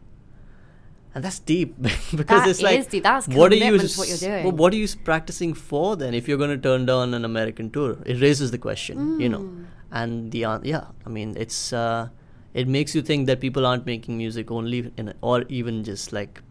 And 1.15 1.25
that's 1.25 1.41
deep 1.41 1.75
because 1.83 2.43
That 2.45 2.49
it's 2.49 2.63
like 2.63 2.89
deep. 2.95 3.03
That's 3.03 3.29
what 3.29 3.53
are 3.53 3.57
you 3.57 3.73
what 3.79 4.09
you're 4.09 4.17
doing. 4.19 4.45
well, 4.45 4.53
what 4.63 4.73
are 4.73 4.77
you 4.77 4.89
practicing 5.11 5.53
for 5.55 5.97
then 6.05 6.15
if 6.15 6.29
you're 6.29 6.39
going 6.39 6.57
to 6.57 6.63
turn 6.69 6.87
down 6.87 7.15
an 7.15 7.25
American 7.25 7.71
tour? 7.71 7.99
It 8.07 8.21
raises 8.21 8.51
the 8.57 8.59
question, 8.59 9.21
you 9.21 9.29
know. 9.29 9.41
Mm. 9.41 9.67
And 9.93 10.33
the 10.33 10.45
an- 10.45 10.65
yeah, 10.65 10.85
I 11.05 11.09
mean, 11.09 11.37
it's 11.37 11.73
uh, 11.73 12.09
it 12.55 12.69
makes 12.69 12.95
you 12.95 13.03
think 13.03 13.27
that 13.27 13.41
people 13.41 13.67
aren't 13.67 13.87
making 13.87 14.17
music 14.17 14.51
only 14.51 14.93
in 14.97 15.13
or 15.21 15.43
even 15.49 15.85
just 15.85 16.13
like 16.13 16.43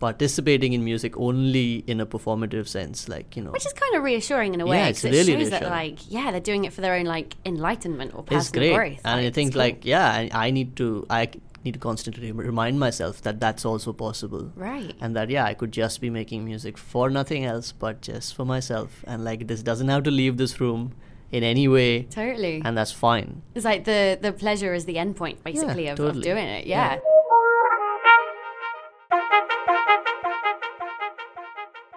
participating 0.00 0.72
in 0.72 0.82
music 0.82 1.16
only 1.16 1.84
in 1.86 2.00
a 2.00 2.06
performative 2.06 2.66
sense 2.66 3.08
like 3.08 3.36
you 3.36 3.42
know. 3.42 3.52
Which 3.52 3.64
is 3.66 3.72
kind 3.72 3.94
of 3.94 4.02
reassuring 4.02 4.54
in 4.54 4.60
a 4.60 4.66
way 4.66 4.78
Yeah, 4.78 4.88
it's 4.88 5.04
really 5.04 5.18
it 5.20 5.38
shows 5.38 5.50
that 5.50 5.62
like 5.62 5.98
yeah 6.10 6.30
they're 6.32 6.40
doing 6.40 6.64
it 6.64 6.72
for 6.72 6.80
their 6.80 6.94
own 6.94 7.04
like 7.04 7.36
enlightenment 7.44 8.12
or 8.14 8.22
personal 8.24 8.40
it's 8.40 8.50
great. 8.50 8.74
growth 8.74 9.00
and 9.04 9.20
i 9.20 9.22
it's 9.22 9.34
think 9.34 9.52
cool. 9.52 9.60
like 9.60 9.84
yeah 9.84 10.08
I, 10.10 10.30
I 10.46 10.50
need 10.50 10.74
to 10.76 11.06
i 11.08 11.28
need 11.64 11.74
to 11.74 11.78
constantly 11.78 12.32
remind 12.32 12.80
myself 12.80 13.22
that 13.22 13.38
that's 13.38 13.64
also 13.64 13.92
possible. 13.92 14.50
Right. 14.56 14.94
And 15.00 15.14
that 15.14 15.30
yeah 15.30 15.44
i 15.44 15.54
could 15.54 15.70
just 15.72 16.00
be 16.00 16.10
making 16.10 16.44
music 16.44 16.76
for 16.76 17.08
nothing 17.08 17.44
else 17.44 17.70
but 17.70 18.00
just 18.02 18.34
for 18.34 18.44
myself. 18.44 19.04
And 19.06 19.24
like 19.24 19.46
this 19.46 19.62
doesn't 19.62 19.86
have 19.88 20.02
to 20.02 20.10
leave 20.10 20.36
this 20.38 20.60
room 20.60 20.92
in 21.32 21.42
any 21.42 21.66
way 21.66 22.02
totally 22.04 22.62
and 22.64 22.76
that's 22.76 22.92
fine 22.92 23.42
it's 23.54 23.64
like 23.64 23.84
the 23.84 24.18
the 24.20 24.32
pleasure 24.32 24.72
is 24.74 24.84
the 24.84 24.98
end 24.98 25.16
point 25.16 25.42
basically 25.42 25.86
of, 25.88 25.98
of 25.98 26.06
totally. 26.06 26.22
doing 26.22 26.46
it 26.46 26.66
Yeah. 26.66 26.94
yeah. 26.94 26.98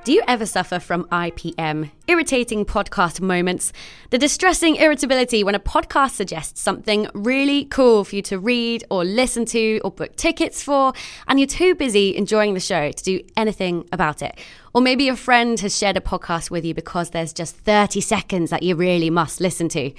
Do 0.04 0.14
you 0.14 0.22
ever 0.28 0.46
suffer 0.46 0.78
from 0.80 1.06
IPM, 1.06 1.90
irritating 2.08 2.64
podcast 2.64 3.22
moments? 3.22 3.74
The 4.12 4.20
distressing 4.20 4.76
irritability 4.76 5.44
when 5.44 5.56
a 5.56 5.60
podcast 5.60 6.12
suggests 6.12 6.62
something 6.62 7.08
really 7.16 7.66
cool 7.66 8.04
for 8.04 8.16
you 8.16 8.22
to 8.24 8.38
read 8.38 8.84
or 8.92 9.04
listen 9.04 9.46
to 9.46 9.80
or 9.84 9.90
book 9.90 10.16
tickets 10.16 10.62
for, 10.62 10.94
and 11.28 11.40
you're 11.40 11.48
too 11.48 11.74
busy 11.74 12.16
enjoying 12.16 12.54
the 12.54 12.60
show 12.60 12.92
to 12.92 13.04
do 13.04 13.20
anything 13.36 13.90
about 13.92 14.22
it. 14.22 14.38
Or 14.76 14.82
maybe 14.82 15.08
a 15.08 15.16
friend 15.16 15.58
has 15.62 15.78
shared 15.78 15.96
a 15.96 16.02
podcast 16.02 16.52
with 16.52 16.66
you 16.66 16.74
because 16.74 17.12
there's 17.12 17.32
just 17.32 17.56
30 17.56 18.02
seconds 18.02 18.50
that 18.50 18.62
you 18.62 18.76
really 18.76 19.10
must 19.10 19.40
listen 19.40 19.70
to. 19.70 19.94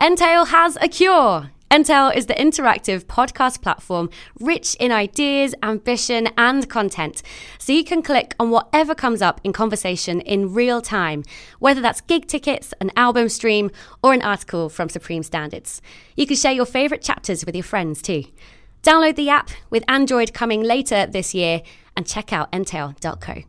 Entail 0.00 0.44
has 0.44 0.78
a 0.80 0.86
cure. 0.86 1.50
Entail 1.68 2.10
is 2.10 2.26
the 2.26 2.34
interactive 2.34 3.06
podcast 3.06 3.60
platform 3.60 4.08
rich 4.38 4.76
in 4.76 4.92
ideas, 4.92 5.52
ambition, 5.64 6.28
and 6.38 6.70
content. 6.70 7.24
So 7.58 7.72
you 7.72 7.82
can 7.82 8.02
click 8.02 8.36
on 8.38 8.50
whatever 8.50 8.94
comes 8.94 9.20
up 9.20 9.40
in 9.42 9.52
conversation 9.52 10.20
in 10.20 10.54
real 10.54 10.80
time, 10.80 11.24
whether 11.58 11.80
that's 11.80 12.00
gig 12.00 12.28
tickets, 12.28 12.72
an 12.80 12.92
album 12.96 13.28
stream, 13.28 13.72
or 14.00 14.12
an 14.12 14.22
article 14.22 14.68
from 14.68 14.88
Supreme 14.88 15.24
Standards. 15.24 15.82
You 16.14 16.28
can 16.28 16.36
share 16.36 16.52
your 16.52 16.66
favourite 16.66 17.02
chapters 17.02 17.44
with 17.44 17.56
your 17.56 17.64
friends 17.64 18.00
too. 18.00 18.22
Download 18.84 19.16
the 19.16 19.30
app 19.30 19.50
with 19.70 19.82
Android 19.88 20.32
coming 20.32 20.62
later 20.62 21.04
this 21.04 21.34
year 21.34 21.62
and 21.96 22.06
check 22.06 22.32
out 22.32 22.48
entail.co. 22.52 23.42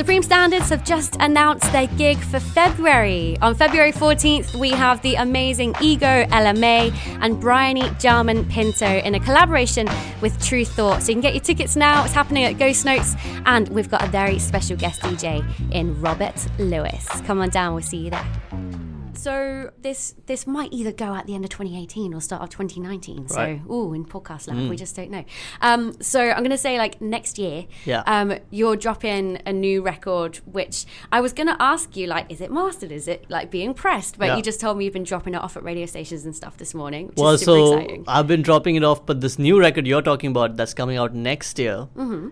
Supreme 0.00 0.22
Standards 0.22 0.70
have 0.70 0.82
just 0.82 1.16
announced 1.20 1.70
their 1.72 1.86
gig 1.86 2.16
for 2.16 2.40
February. 2.40 3.36
On 3.42 3.54
February 3.54 3.92
14th, 3.92 4.54
we 4.58 4.70
have 4.70 5.02
the 5.02 5.16
amazing 5.16 5.74
Ego 5.78 6.26
Ella 6.30 6.54
May 6.54 6.90
and 7.20 7.38
Bryony 7.38 7.82
Jarman 7.98 8.46
Pinto 8.46 8.86
in 8.86 9.14
a 9.14 9.20
collaboration 9.20 9.86
with 10.22 10.42
True 10.42 10.64
Thought. 10.64 11.02
So 11.02 11.08
you 11.08 11.16
can 11.16 11.20
get 11.20 11.34
your 11.34 11.42
tickets 11.42 11.76
now. 11.76 12.02
It's 12.02 12.14
happening 12.14 12.44
at 12.44 12.52
Ghost 12.58 12.86
Notes, 12.86 13.14
and 13.44 13.68
we've 13.68 13.90
got 13.90 14.02
a 14.02 14.08
very 14.08 14.38
special 14.38 14.74
guest 14.74 15.02
DJ 15.02 15.44
in 15.70 16.00
Robert 16.00 16.46
Lewis. 16.58 17.06
Come 17.26 17.42
on 17.42 17.50
down, 17.50 17.74
we'll 17.74 17.82
see 17.82 17.98
you 17.98 18.08
there. 18.08 18.89
So 19.24 19.70
this 19.82 20.14
this 20.26 20.46
might 20.46 20.72
either 20.72 20.92
go 20.92 21.14
at 21.14 21.26
the 21.26 21.34
end 21.34 21.44
of 21.44 21.50
2018 21.50 22.14
or 22.14 22.20
start 22.20 22.42
of 22.42 22.48
2019. 22.50 23.28
So 23.28 23.36
Right. 23.36 23.60
ooh, 23.70 23.92
in 23.92 24.04
podcast 24.06 24.48
land, 24.48 24.70
we 24.70 24.76
just 24.76 24.96
don't 24.96 25.10
know. 25.10 25.24
Um, 25.60 25.94
so 26.00 26.20
I'm 26.20 26.38
going 26.38 26.50
to 26.50 26.56
say 26.68 26.78
like 26.78 27.00
next 27.02 27.38
year. 27.38 27.66
Yeah. 27.84 28.02
Um, 28.06 28.28
you're 28.50 28.76
dropping 28.76 29.38
a 29.44 29.52
new 29.52 29.82
record, 29.82 30.36
which 30.46 30.86
I 31.12 31.20
was 31.20 31.32
going 31.34 31.48
to 31.48 31.56
ask 31.60 31.96
you 31.98 32.06
like, 32.06 32.32
is 32.32 32.40
it 32.40 32.50
mastered? 32.50 32.92
Is 32.92 33.06
it 33.08 33.26
like 33.28 33.50
being 33.50 33.74
pressed? 33.74 34.18
But 34.18 34.26
Yeah. 34.28 34.36
you 34.36 34.42
just 34.42 34.58
told 34.60 34.78
me 34.78 34.84
you've 34.86 34.94
been 34.94 35.04
dropping 35.12 35.34
it 35.34 35.42
off 35.42 35.56
at 35.56 35.62
radio 35.64 35.86
stations 35.86 36.24
and 36.24 36.34
stuff 36.34 36.56
this 36.56 36.72
morning, 36.74 37.08
which 37.08 37.16
well, 37.18 37.36
so 37.36 37.74
exciting. 37.74 38.04
I've 38.08 38.26
been 38.26 38.42
dropping 38.42 38.76
it 38.76 38.84
off, 38.84 39.04
but 39.04 39.20
this 39.20 39.38
new 39.38 39.58
record 39.60 39.86
you're 39.86 40.02
talking 40.02 40.30
about 40.30 40.56
that's 40.56 40.72
coming 40.74 40.96
out 40.96 41.14
next 41.14 41.58
year 41.58 41.88
Mm-hmm. 41.96 42.28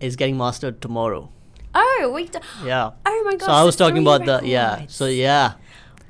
is 0.00 0.16
getting 0.16 0.36
mastered 0.36 0.80
tomorrow. 0.80 1.30
Oh, 1.74 2.10
we. 2.14 2.26
D- 2.26 2.38
Yeah. 2.66 2.90
Oh 3.06 3.22
my 3.24 3.36
gosh. 3.36 3.46
So 3.46 3.52
I 3.52 3.62
was 3.64 3.76
talking 3.76 4.02
about 4.02 4.26
the 4.26 4.40
yeah. 4.46 4.82
So 4.88 5.06
yeah, 5.06 5.52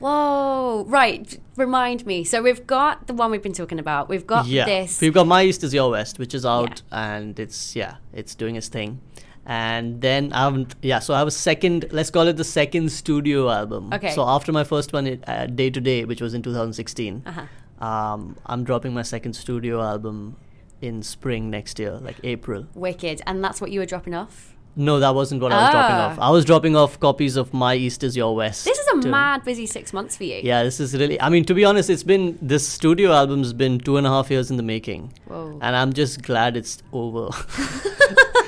Whoa! 0.02 0.84
Right. 0.88 1.38
Remind 1.56 2.04
me. 2.06 2.24
So 2.24 2.42
we've 2.42 2.66
got 2.66 3.06
the 3.06 3.14
one 3.14 3.30
we've 3.30 3.42
been 3.42 3.52
talking 3.52 3.78
about. 3.78 4.08
We've 4.08 4.26
got 4.26 4.46
yeah. 4.46 4.64
this. 4.64 5.00
We've 5.00 5.14
got 5.14 5.26
My 5.26 5.44
East 5.44 5.62
is 5.62 5.72
Your 5.72 5.90
West, 5.90 6.18
which 6.18 6.34
is 6.34 6.44
out 6.44 6.82
and 6.90 7.38
it's 7.38 7.76
yeah, 7.76 7.96
it's 8.12 8.34
doing 8.34 8.56
its 8.56 8.68
thing. 8.68 9.00
And 9.46 10.00
then 10.00 10.32
I 10.32 10.44
haven't 10.44 10.74
yeah. 10.82 10.98
So 10.98 11.14
I 11.14 11.18
have 11.18 11.28
a 11.28 11.32
second. 11.32 11.86
Let's 11.92 12.10
call 12.10 12.26
it 12.26 12.36
the 12.36 12.44
second 12.44 12.90
studio 12.90 13.48
album. 13.50 13.92
Okay. 13.92 14.10
So 14.10 14.24
after 14.28 14.52
my 14.52 14.64
first 14.64 14.92
one, 14.92 15.06
it, 15.06 15.24
uh, 15.28 15.46
Day 15.46 15.70
to 15.70 15.80
Day, 15.80 16.04
which 16.04 16.20
was 16.20 16.34
in 16.34 16.42
2016, 16.42 17.22
Uh-huh. 17.26 17.84
um, 17.86 18.36
I'm 18.46 18.64
dropping 18.64 18.94
my 18.94 19.02
second 19.02 19.34
studio 19.34 19.80
album 19.82 20.36
in 20.80 21.02
spring 21.02 21.48
next 21.48 21.78
year, 21.78 21.92
like 21.92 22.16
April. 22.24 22.66
Wicked, 22.74 23.22
and 23.26 23.42
that's 23.42 23.60
what 23.60 23.70
you 23.70 23.78
were 23.80 23.86
dropping 23.86 24.14
off. 24.14 24.56
No, 24.74 25.00
that 25.00 25.14
wasn't 25.14 25.42
what 25.42 25.52
I 25.52 25.62
was 25.64 25.70
dropping 25.70 25.96
Ah. 25.96 26.06
off. 26.12 26.18
I 26.18 26.30
was 26.30 26.44
dropping 26.46 26.76
off 26.76 26.98
copies 26.98 27.36
of 27.36 27.52
My 27.52 27.74
East 27.74 28.02
is 28.02 28.16
Your 28.16 28.34
West. 28.34 28.64
This 28.64 28.78
is 28.78 28.86
a 28.96 29.00
to- 29.02 29.08
mad 29.08 29.44
busy 29.44 29.66
six 29.66 29.92
months 29.92 30.16
for 30.16 30.24
you. 30.24 30.40
Yeah, 30.42 30.62
this 30.62 30.80
is 30.80 30.94
really. 30.94 31.20
I 31.20 31.28
mean, 31.28 31.44
to 31.44 31.54
be 31.54 31.64
honest, 31.64 31.90
it's 31.90 32.02
been 32.02 32.38
this 32.40 32.66
studio 32.66 33.12
album's 33.12 33.52
been 33.52 33.78
two 33.80 33.98
and 33.98 34.06
a 34.06 34.10
half 34.10 34.30
years 34.30 34.50
in 34.50 34.56
the 34.56 34.62
making, 34.62 35.12
Whoa. 35.26 35.58
and 35.60 35.76
I'm 35.76 35.92
just 35.92 36.22
glad 36.22 36.56
it's 36.56 36.82
over. 36.92 37.28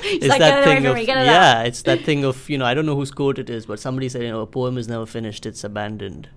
It's 0.07 0.27
like, 0.27 0.37
get 0.37 0.59
it 0.59 0.67
away 0.67 0.75
from 0.77 0.85
of 0.85 0.95
me, 0.95 1.05
get 1.07 1.17
it 1.17 1.25
yeah, 1.25 1.59
out. 1.61 1.65
it's 1.65 1.81
that 1.81 2.01
thing 2.07 2.23
of 2.25 2.47
you 2.47 2.59
know 2.59 2.65
I 2.65 2.75
don't 2.75 2.85
know 2.85 2.95
whose 2.95 3.09
quote 3.09 3.39
it 3.39 3.49
is, 3.49 3.65
but 3.65 3.79
somebody 3.79 4.07
said 4.07 4.21
you 4.21 4.29
know 4.29 4.41
a 4.41 4.45
poem 4.47 4.77
is 4.77 4.87
never 4.87 5.05
finished, 5.07 5.47
it's 5.47 5.63
abandoned. 5.63 6.29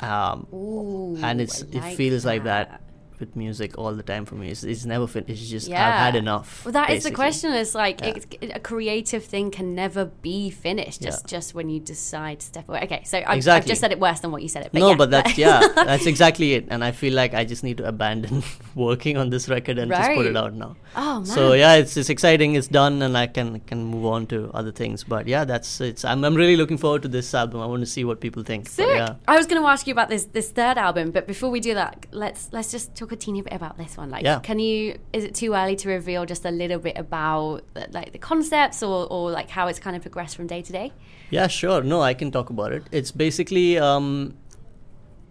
Um, 0.00 0.46
Ooh, 0.52 1.16
and 1.22 1.40
it's 1.40 1.62
I 1.62 1.66
it 1.90 1.94
feels 1.96 2.24
like 2.24 2.42
that 2.44 2.80
with 3.20 3.36
music 3.36 3.78
all 3.78 3.92
the 3.94 4.02
time 4.02 4.24
for 4.24 4.34
me. 4.34 4.50
It's, 4.50 4.64
it's 4.64 4.84
never 4.84 5.06
finished. 5.06 5.42
It's 5.42 5.50
just 5.50 5.70
I've 5.70 5.76
had 5.76 6.16
enough. 6.16 6.64
Well, 6.64 6.72
that 6.72 6.90
is 6.90 7.04
the 7.04 7.10
question. 7.10 7.52
It's 7.52 7.74
like 7.74 8.00
Yeah. 8.00 8.14
it's, 8.16 8.26
a 8.54 8.60
creative 8.60 9.24
thing 9.24 9.50
can 9.50 9.74
never 9.74 10.04
be 10.06 10.50
finished. 10.50 11.02
Just 11.02 11.24
Yeah. 11.24 11.36
just 11.36 11.54
when 11.54 11.68
you 11.68 11.80
decide 11.80 12.40
to 12.40 12.46
step 12.46 12.68
away. 12.68 12.80
Okay, 12.84 13.02
so 13.04 13.18
I've, 13.18 13.46
I've 13.48 13.66
just 13.66 13.80
said 13.80 13.92
it 13.92 14.00
worse 14.00 14.20
than 14.20 14.30
what 14.32 14.42
you 14.42 14.48
said 14.48 14.66
it. 14.66 14.72
But 14.72 14.80
no, 14.80 14.90
yeah. 14.90 14.96
but 14.96 15.10
that's 15.10 15.38
yeah, 15.38 15.60
that's 15.74 16.06
exactly 16.06 16.54
it. 16.54 16.66
And 16.70 16.82
I 16.84 16.92
feel 16.92 17.14
like 17.14 17.34
I 17.34 17.44
just 17.44 17.62
need 17.64 17.78
to 17.78 17.86
abandon 17.88 18.42
working 18.74 19.16
on 19.16 19.30
this 19.30 19.48
record 19.48 19.78
and 19.78 19.90
just 19.90 20.10
put 20.12 20.26
it 20.26 20.36
out 20.36 20.54
now. 20.54 20.76
oh 20.96 21.14
man. 21.16 21.26
So 21.26 21.52
yeah, 21.52 21.74
it's 21.74 21.96
it's 21.96 22.10
exciting. 22.10 22.54
It's 22.54 22.68
done, 22.68 23.02
and 23.02 23.16
I 23.16 23.26
can 23.26 23.60
can 23.60 23.84
move 23.84 24.06
on 24.06 24.26
to 24.28 24.50
other 24.54 24.72
things. 24.72 25.04
But 25.04 25.26
yeah, 25.28 25.44
that's 25.44 25.80
it's. 25.80 26.04
I'm 26.04 26.24
I'm 26.24 26.34
really 26.34 26.56
looking 26.56 26.78
forward 26.78 27.02
to 27.02 27.08
this 27.08 27.34
album. 27.34 27.60
I 27.60 27.66
want 27.66 27.82
to 27.82 27.86
see 27.86 28.04
what 28.04 28.20
people 28.20 28.42
think. 28.42 28.74
But 28.76 28.88
yeah, 28.88 29.14
I 29.28 29.36
was 29.36 29.46
going 29.46 29.60
to 29.60 29.68
ask 29.68 29.86
you 29.86 29.92
about 29.92 30.08
this 30.08 30.24
this 30.24 30.50
third 30.50 30.78
album, 30.78 31.10
but 31.10 31.26
before 31.26 31.50
we 31.50 31.60
do 31.60 31.74
that, 31.74 32.06
let's 32.10 32.48
let's 32.52 32.70
just 32.70 32.94
talk 32.94 33.03
a 33.12 33.16
teeny 33.16 33.42
bit 33.42 33.52
about 33.52 33.76
this 33.78 33.96
one. 33.96 34.10
Like, 34.10 34.24
Yeah. 34.24 34.38
can 34.40 34.58
you? 34.58 34.98
Is 35.12 35.24
it 35.24 35.34
too 35.34 35.54
early 35.54 35.76
to 35.76 35.88
reveal 35.88 36.24
just 36.26 36.44
a 36.44 36.50
little 36.50 36.78
bit 36.78 36.96
about 36.98 37.62
like 37.92 38.12
the 38.12 38.18
concepts 38.18 38.82
or 38.82 39.06
or 39.10 39.30
like 39.30 39.50
how 39.50 39.66
it's 39.68 39.78
kind 39.78 39.96
of 39.96 40.02
progressed 40.02 40.36
from 40.36 40.46
day 40.46 40.62
to 40.62 40.72
day? 40.72 40.92
yeah, 41.30 41.46
sure. 41.46 41.82
No, 41.82 42.00
I 42.02 42.14
can 42.14 42.30
talk 42.30 42.50
about 42.50 42.72
it. 42.72 42.84
It's 42.92 43.10
basically 43.10 43.78
um, 43.78 44.34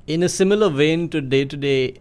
in 0.08 0.24
a 0.24 0.30
similar 0.30 0.70
vein 0.70 1.10
to 1.10 1.22
day 1.22 1.46
to 1.46 1.56
day. 1.58 1.96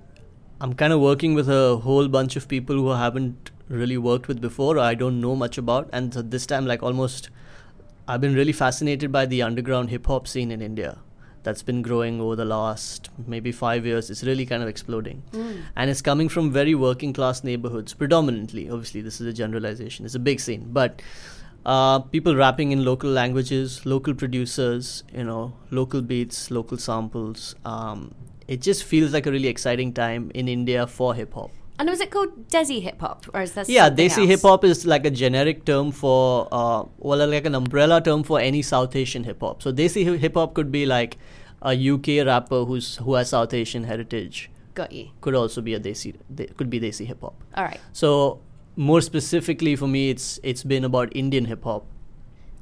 I'm 0.61 0.75
kind 0.75 0.93
of 0.93 1.01
working 1.01 1.35
with 1.35 1.49
a 1.49 1.77
whole 1.79 2.07
bunch 2.09 2.37
of 2.37 2.47
people 2.49 2.77
who 2.77 2.91
I 2.91 2.99
haven't 2.99 3.51
really 3.69 3.99
worked 3.99 4.29
with 4.29 4.41
before. 4.41 4.77
Or 4.77 4.81
I 4.81 4.95
don't 4.95 5.21
know 5.21 5.35
much 5.37 5.59
about, 5.59 5.89
and 5.93 6.13
so 6.15 6.23
this 6.23 6.47
time, 6.47 6.67
like 6.67 6.83
almost, 6.83 7.31
I've 8.09 8.21
been 8.21 8.35
really 8.35 8.53
fascinated 8.53 9.11
by 9.13 9.27
the 9.27 9.43
underground 9.43 9.91
hip 9.91 10.07
hop 10.07 10.29
scene 10.29 10.51
in 10.53 10.61
India. 10.63 10.99
That's 11.43 11.63
been 11.63 11.83
growing 11.83 12.21
over 12.21 12.37
the 12.37 12.45
last 12.45 13.11
maybe 13.27 13.51
five 13.53 13.85
years. 13.85 14.11
It's 14.11 14.23
really 14.23 14.47
kind 14.47 14.63
of 14.63 14.69
exploding, 14.69 15.23
and 15.77 15.91
it's 15.91 16.01
coming 16.01 16.29
from 16.29 16.53
very 16.53 16.75
working 16.75 17.13
class 17.13 17.43
neighborhoods, 17.43 17.95
predominantly. 17.95 18.71
Obviously, 18.71 19.01
this 19.01 19.21
is 19.21 19.27
a 19.27 19.33
generalization. 19.33 20.05
It's 20.05 20.15
a 20.15 20.21
big 20.21 20.41
scene, 20.41 20.69
but 20.73 21.03
uh, 21.65 22.01
people 22.01 22.37
rapping 22.37 22.73
in 22.73 22.85
local 22.85 23.11
languages, 23.11 23.85
local 23.87 24.15
producers, 24.15 25.05
you 25.15 25.25
know, 25.25 25.53
local 25.71 26.03
beats, 26.03 26.51
local 26.51 26.77
samples. 26.77 27.55
Um, 27.65 28.15
it 28.49 28.61
just 28.61 28.85
feels 28.85 29.13
like 29.13 29.27
a 29.27 29.31
really 29.31 29.49
exciting 29.49 29.93
time 29.93 30.31
in 30.35 30.49
India 30.49 30.87
for 30.87 31.15
hip 31.15 31.35
hop. 31.35 31.51
And 31.79 31.89
was 31.89 32.01
it 32.01 32.11
called 32.11 32.49
Desi 32.49 32.83
hip 32.83 33.01
hop, 33.01 33.27
or 33.35 33.43
is 33.43 33.53
that 33.53 33.69
Yeah, 33.69 33.91
Desi 33.91 34.27
hip 34.27 34.43
hop 34.43 34.65
is 34.65 34.87
like 34.87 35.05
a 35.07 35.11
generic 35.11 35.65
term 35.65 35.91
for, 35.91 36.47
uh, 36.53 36.85
well, 36.99 37.27
like 37.27 37.47
an 37.47 37.55
umbrella 37.55 38.01
term 38.01 38.23
for 38.23 38.39
any 38.39 38.63
South 38.63 38.95
Asian 38.95 39.25
hip 39.25 39.41
hop. 39.41 39.63
So 39.63 39.73
Desi 39.73 40.19
hip 40.19 40.35
hop 40.35 40.55
could 40.55 40.71
be 40.71 40.87
like 40.87 41.17
a 41.63 41.75
UK 41.91 42.25
rapper 42.27 42.65
who's 42.65 42.97
who 42.97 43.15
has 43.15 43.31
South 43.31 43.55
Asian 43.55 43.85
heritage. 43.85 44.51
Got 44.75 44.93
you. 44.93 45.09
Could 45.21 45.35
also 45.35 45.61
be 45.61 45.75
a 45.75 45.81
Desi, 45.81 46.15
de- 46.35 46.47
could 46.47 46.71
be 46.71 46.81
Desi 46.81 47.07
hip 47.07 47.21
hop. 47.21 47.35
All 47.55 47.65
right. 47.65 47.81
So 47.93 48.41
more 48.77 49.01
specifically 49.01 49.75
for 49.77 49.87
me, 49.87 50.11
it's 50.11 50.39
it's 50.43 50.65
been 50.65 50.85
about 50.85 51.15
Indian 51.17 51.47
hip 51.47 51.65
hop 51.65 51.87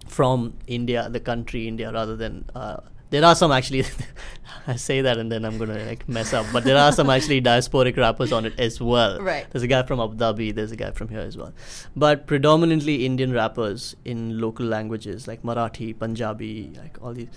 from 0.07 0.55
India, 0.67 1.09
the 1.09 1.21
country 1.21 1.67
India, 1.69 1.93
rather 1.93 2.17
than. 2.17 2.45
Uh, 2.55 2.79
there 3.11 3.25
are 3.25 3.35
some 3.35 3.53
actually. 3.53 3.85
I 4.67 4.77
say 4.77 5.01
that 5.01 5.19
and 5.19 5.33
then 5.33 5.45
I'm 5.45 5.59
gonna 5.59 5.85
like 5.85 6.09
mess 6.09 6.33
up, 6.33 6.47
but 6.53 6.65
there 6.65 6.77
are 6.77 6.93
some 6.93 7.11
actually 7.11 7.41
diasporic 7.41 7.97
rappers 7.97 8.31
on 8.31 8.45
it 8.47 8.59
as 8.59 8.81
well. 8.81 9.21
Right. 9.21 9.47
There's 9.51 9.63
a 9.63 9.67
guy 9.67 9.83
from 9.83 10.01
Abu 10.01 10.17
Dhabi. 10.17 10.55
There's 10.55 10.71
a 10.71 10.77
guy 10.77 10.91
from 10.91 11.09
here 11.09 11.21
as 11.21 11.37
well, 11.37 11.53
but 11.97 12.27
predominantly 12.27 13.07
Indian 13.07 13.33
rappers 13.33 13.97
in 14.05 14.39
local 14.41 14.67
languages 14.67 15.27
like 15.27 15.43
Marathi, 15.43 15.99
Punjabi, 15.99 16.73
like 16.77 16.99
all 17.03 17.15
these, 17.15 17.29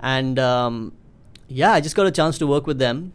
and 0.00 0.38
um, 0.38 0.92
yeah, 1.48 1.72
I 1.72 1.80
just 1.80 1.96
got 1.96 2.06
a 2.06 2.10
chance 2.10 2.36
to 2.38 2.46
work 2.46 2.66
with 2.66 2.78
them 2.78 3.12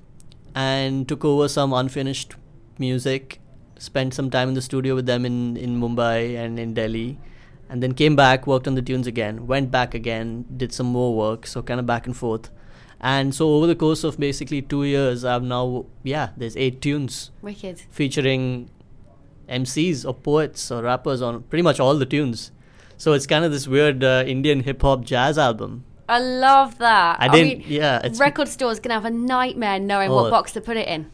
and 0.56 1.08
took 1.08 1.26
over 1.26 1.48
some 1.48 1.74
unfinished 1.74 2.36
music 2.80 3.42
spent 3.80 4.14
some 4.14 4.30
time 4.30 4.50
in 4.50 4.54
the 4.54 4.62
studio 4.62 4.96
with 4.96 5.06
them 5.06 5.26
in, 5.26 5.58
in 5.58 5.80
Mumbai 5.80 6.38
and 6.38 6.60
in 6.60 6.74
Delhi 6.74 7.18
and 7.70 7.84
then 7.84 7.94
came 7.94 8.16
back 8.16 8.48
worked 8.48 8.68
on 8.68 8.76
the 8.76 8.82
tunes 8.82 9.08
again 9.08 9.46
went 9.48 9.70
back 9.72 9.94
again 9.94 10.46
did 10.56 10.72
some 10.74 10.86
more 10.88 11.14
work 11.16 11.46
so 11.48 11.62
kind 11.62 11.80
of 11.80 11.86
back 11.86 12.06
and 12.06 12.16
forth 12.18 12.50
and 13.00 13.36
so 13.36 13.50
over 13.56 13.68
the 13.68 13.76
course 13.76 14.04
of 14.04 14.18
basically 14.20 14.62
two 14.62 14.84
years 14.84 15.24
I've 15.26 15.44
now 15.44 15.86
yeah 16.04 16.30
there's 16.38 16.56
eight 16.58 16.82
tunes 16.82 17.32
Wicked. 17.42 17.80
featuring 17.92 18.70
MCs 19.50 20.06
or 20.06 20.14
poets 20.14 20.72
or 20.72 20.82
rappers 20.84 21.22
on 21.22 21.44
pretty 21.44 21.62
much 21.62 21.80
all 21.80 21.96
the 21.98 22.06
tunes 22.06 22.52
so 22.98 23.14
it's 23.14 23.28
kind 23.28 23.46
of 23.46 23.52
this 23.52 23.68
weird 23.68 24.04
uh, 24.04 24.24
Indian 24.26 24.62
hip 24.62 24.82
hop 24.82 25.06
jazz 25.06 25.38
album 25.38 25.84
I 26.10 26.20
love 26.20 26.78
that. 26.78 27.18
I 27.20 27.28
didn't 27.28 27.60
mean, 27.60 27.64
yeah 27.68 28.00
it's 28.04 28.20
record 28.20 28.48
stores 28.48 28.80
gonna 28.80 28.94
have 28.94 29.06
a 29.06 29.12
nightmare 29.12 29.78
knowing 29.80 30.10
Oh. 30.10 30.16
what 30.24 30.32
box 30.32 30.54
to 30.54 30.62
put 30.62 30.78
it 30.78 30.88
in. 30.88 31.12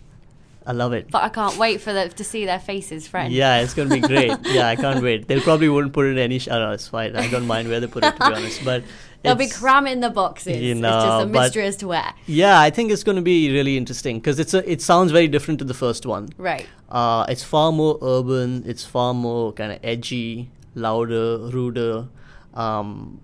I 0.66 0.72
love 0.72 0.94
it 0.94 1.12
But 1.12 1.24
I 1.24 1.30
can't 1.30 1.58
wait 1.58 1.82
for 1.82 1.92
the, 1.92 2.10
to 2.10 2.24
see 2.24 2.46
their 2.46 2.60
faces, 2.60 3.08
friend. 3.08 3.34
Yeah, 3.34 3.62
it's 3.62 3.74
gonna 3.74 3.90
be 3.90 4.00
great. 4.00 4.32
yeah, 4.46 4.68
I 4.68 4.76
can't 4.76 5.04
wait. 5.04 5.28
They 5.28 5.40
probably 5.40 5.70
wouldn't 5.70 5.94
put 5.94 6.06
it 6.06 6.12
in 6.12 6.18
any. 6.18 6.40
Sh- 6.40 6.48
I. 6.48 6.74
It's 6.74 6.88
fine. 6.88 7.16
I 7.16 7.30
don't 7.30 7.48
mind 7.48 7.70
where 7.70 7.80
they 7.80 7.88
put 7.88 8.04
it 8.04 8.12
to 8.12 8.18
be 8.18 8.34
honest. 8.34 8.64
But 8.64 8.84
They'll 9.24 9.36
be 9.36 9.48
cramming 9.48 10.02
the 10.02 10.10
boxes. 10.10 10.58
You 10.58 10.72
it's 10.74 10.82
just 10.82 11.08
know, 11.08 11.22
a 11.22 11.26
mystery 11.26 11.66
as 11.66 11.78
to 11.78 11.88
where. 11.88 12.14
Yeah, 12.28 12.60
I 12.60 12.70
think 12.70 12.92
it's 12.92 13.04
going 13.04 13.16
to 13.16 13.22
be 13.22 13.52
really 13.52 13.78
interesting 13.78 14.20
because 14.20 14.38
it's 14.38 14.54
a. 14.54 14.70
It 14.70 14.82
sounds 14.82 15.12
very 15.12 15.28
different 15.28 15.60
to 15.60 15.66
the 15.66 15.74
first 15.74 16.06
one. 16.06 16.30
Right. 16.38 16.68
Uh, 16.90 17.26
it's 17.30 17.44
far 17.44 17.72
more 17.72 17.98
urban. 18.02 18.64
It's 18.66 18.86
far 18.86 19.14
more 19.14 19.54
kind 19.54 19.72
of 19.72 19.80
edgy, 19.84 20.52
louder, 20.76 21.38
ruder. 21.38 22.08
Um, 22.54 23.22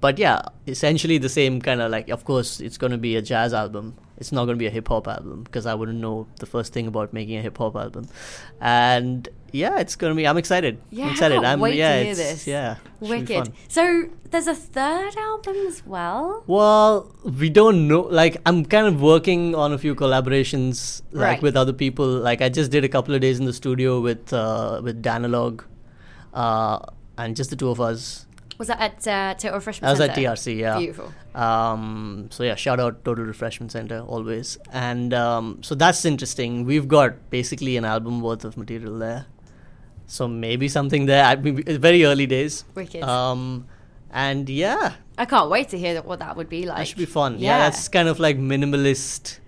but 0.00 0.18
yeah, 0.18 0.42
essentially 0.66 1.18
the 1.18 1.28
same 1.28 1.60
kind 1.60 1.80
of 1.80 1.90
like. 1.90 2.08
Of 2.08 2.24
course, 2.24 2.60
it's 2.60 2.76
going 2.76 2.92
to 2.92 2.98
be 2.98 3.14
a 3.14 3.22
jazz 3.22 3.54
album, 3.54 3.96
it's 4.18 4.30
not 4.32 4.44
going 4.44 4.56
to 4.56 4.62
be 4.62 4.66
a 4.66 4.70
hip 4.70 4.88
hop 4.88 5.08
album 5.08 5.42
because 5.44 5.64
I 5.64 5.74
wouldn't 5.74 5.98
know 5.98 6.26
the 6.40 6.46
first 6.46 6.72
thing 6.72 6.86
about 6.86 7.12
making 7.12 7.36
a 7.38 7.42
hip 7.42 7.56
hop 7.58 7.74
album. 7.76 8.08
And 8.60 9.28
yeah, 9.52 9.78
it's 9.78 9.96
going 9.96 10.12
to 10.12 10.16
be. 10.16 10.26
I'm 10.26 10.36
excited. 10.36 10.78
Yeah, 10.90 11.04
I'm 11.04 11.08
I 11.08 11.12
excited. 11.12 11.34
can't 11.36 11.46
I'm 11.46 11.60
wait 11.60 11.76
to 11.76 11.76
hear 11.76 12.10
it's, 12.10 12.18
this. 12.18 12.46
yeah, 12.46 12.76
Wicked. 13.00 13.52
So 13.68 14.10
there's 14.30 14.46
a 14.46 14.54
third 14.54 15.16
album 15.16 15.56
as 15.66 15.86
well. 15.86 16.44
Well, 16.46 17.14
we 17.24 17.48
don't 17.48 17.88
know. 17.88 18.02
Like, 18.02 18.36
I'm 18.44 18.64
kind 18.64 18.86
of 18.86 19.00
working 19.00 19.54
on 19.54 19.72
a 19.72 19.78
few 19.78 19.94
collaborations, 19.94 21.00
like 21.12 21.22
Right. 21.36 21.42
with 21.42 21.56
other 21.56 21.72
people. 21.72 22.06
Like, 22.06 22.42
I 22.42 22.50
just 22.50 22.70
did 22.70 22.84
a 22.84 22.88
couple 22.88 23.14
of 23.14 23.20
days 23.22 23.38
in 23.38 23.46
the 23.46 23.54
studio 23.54 24.00
with 24.00 24.32
uh, 24.32 24.80
with 24.84 25.02
Danalogue, 25.02 25.64
uh, 26.34 26.78
and 27.16 27.34
just 27.36 27.50
the 27.50 27.56
two 27.56 27.70
of 27.70 27.80
us. 27.80 28.26
Was 28.58 28.66
that 28.68 28.80
at 28.80 29.06
uh, 29.06 29.34
Total 29.34 29.54
Refreshment 29.54 29.88
Center? 29.88 29.88
I 29.88 29.92
was 29.92 30.00
at 30.00 30.14
Centre? 30.16 30.50
TRC, 30.50 30.58
yeah. 30.58 30.78
Beautiful. 30.78 31.12
Um, 31.34 32.26
so 32.30 32.42
yeah, 32.42 32.56
shout 32.56 32.80
out 32.80 33.04
Total 33.04 33.24
Refreshment 33.24 33.70
Center 33.70 34.00
always. 34.00 34.58
And 34.72 35.14
um, 35.14 35.62
so 35.62 35.74
that's 35.76 36.04
interesting. 36.04 36.64
We've 36.64 36.88
got 36.88 37.30
basically 37.30 37.76
an 37.76 37.84
album 37.84 38.20
worth 38.20 38.44
of 38.44 38.56
material 38.56 38.98
there. 38.98 39.26
So 40.08 40.26
maybe 40.26 40.68
something 40.68 41.06
there. 41.06 41.24
I 41.24 41.36
mean, 41.36 41.62
it's 41.66 41.78
very 41.78 42.04
early 42.04 42.26
days. 42.26 42.64
Wicked. 42.74 43.02
Um, 43.04 43.66
and 44.10 44.48
yeah, 44.48 44.94
I 45.18 45.24
can't 45.26 45.50
wait 45.50 45.68
to 45.68 45.78
hear 45.78 45.94
that, 45.94 46.04
what 46.06 46.18
that 46.18 46.36
would 46.36 46.48
be 46.48 46.66
like. 46.66 46.78
that 46.78 46.88
should 46.88 46.98
be 46.98 47.04
fun. 47.04 47.38
Yeah, 47.38 47.58
Yeah. 47.58 47.58
that's 47.70 47.88
kind 47.88 48.08
of 48.08 48.18
like 48.18 48.38
minimalist 48.38 49.38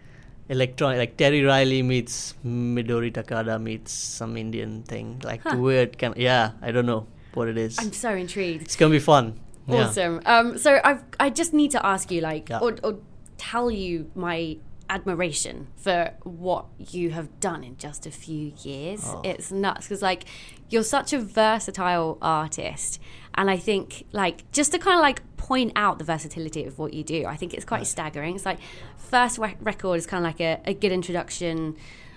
electronic, 0.48 0.98
like 0.98 1.16
Terry 1.16 1.42
Riley 1.42 1.82
meets 1.82 2.34
Midori 2.46 3.10
Takada 3.12 3.60
meets 3.60 3.90
some 3.92 4.36
Indian 4.36 4.82
thing, 4.82 5.20
like 5.24 5.40
Huh. 5.42 5.56
weird 5.58 5.96
kind. 5.98 6.12
Of, 6.14 6.20
yeah, 6.20 6.52
I 6.60 6.70
don't 6.72 6.86
know 6.86 7.06
what 7.34 7.48
it 7.48 7.56
is. 7.58 7.78
I'm 7.78 7.92
so 7.92 8.10
intrigued. 8.14 8.62
it's 8.62 8.76
gonna 8.76 8.92
be 8.92 8.98
fun. 8.98 9.38
Yeah. 9.66 9.86
Awesome. 9.86 10.20
Um, 10.26 10.58
so 10.58 10.80
I 10.84 10.98
I 11.18 11.30
just 11.30 11.52
need 11.52 11.70
to 11.72 11.84
ask 11.86 12.10
you, 12.10 12.20
like, 12.20 12.48
Yeah. 12.48 12.58
or, 12.60 12.76
or 12.82 12.98
tell 13.38 13.70
you 13.70 14.10
my 14.14 14.58
admiration 14.88 15.68
for 15.76 16.10
what 16.24 16.66
you 16.78 17.10
have 17.10 17.38
done 17.38 17.62
in 17.62 17.76
just 17.76 18.06
a 18.06 18.10
few 18.10 18.52
years. 18.62 19.02
Oh. 19.04 19.20
It's 19.24 19.52
nuts 19.52 19.86
because 19.86 20.02
like 20.02 20.24
you're 20.68 20.82
such 20.82 21.12
a 21.12 21.18
versatile 21.20 22.18
artist, 22.20 23.00
and 23.34 23.48
I 23.50 23.56
think 23.56 24.06
like 24.12 24.50
just 24.52 24.72
to 24.72 24.78
kind 24.78 24.96
of 24.96 25.02
like 25.02 25.22
point 25.36 25.72
out 25.76 25.98
the 25.98 26.04
versatility 26.04 26.64
of 26.64 26.78
what 26.78 26.92
you 26.92 27.04
do, 27.04 27.24
I 27.26 27.36
think 27.36 27.54
it's 27.54 27.64
quite 27.64 27.86
staggering. 27.86 28.34
It's 28.34 28.44
like 28.46 28.58
first 28.96 29.38
rec- 29.38 29.58
record 29.60 29.98
is 29.98 30.06
kind 30.06 30.24
of 30.24 30.28
like 30.32 30.40
a, 30.40 30.60
a 30.66 30.74
good 30.74 30.92
introduction. 30.92 31.76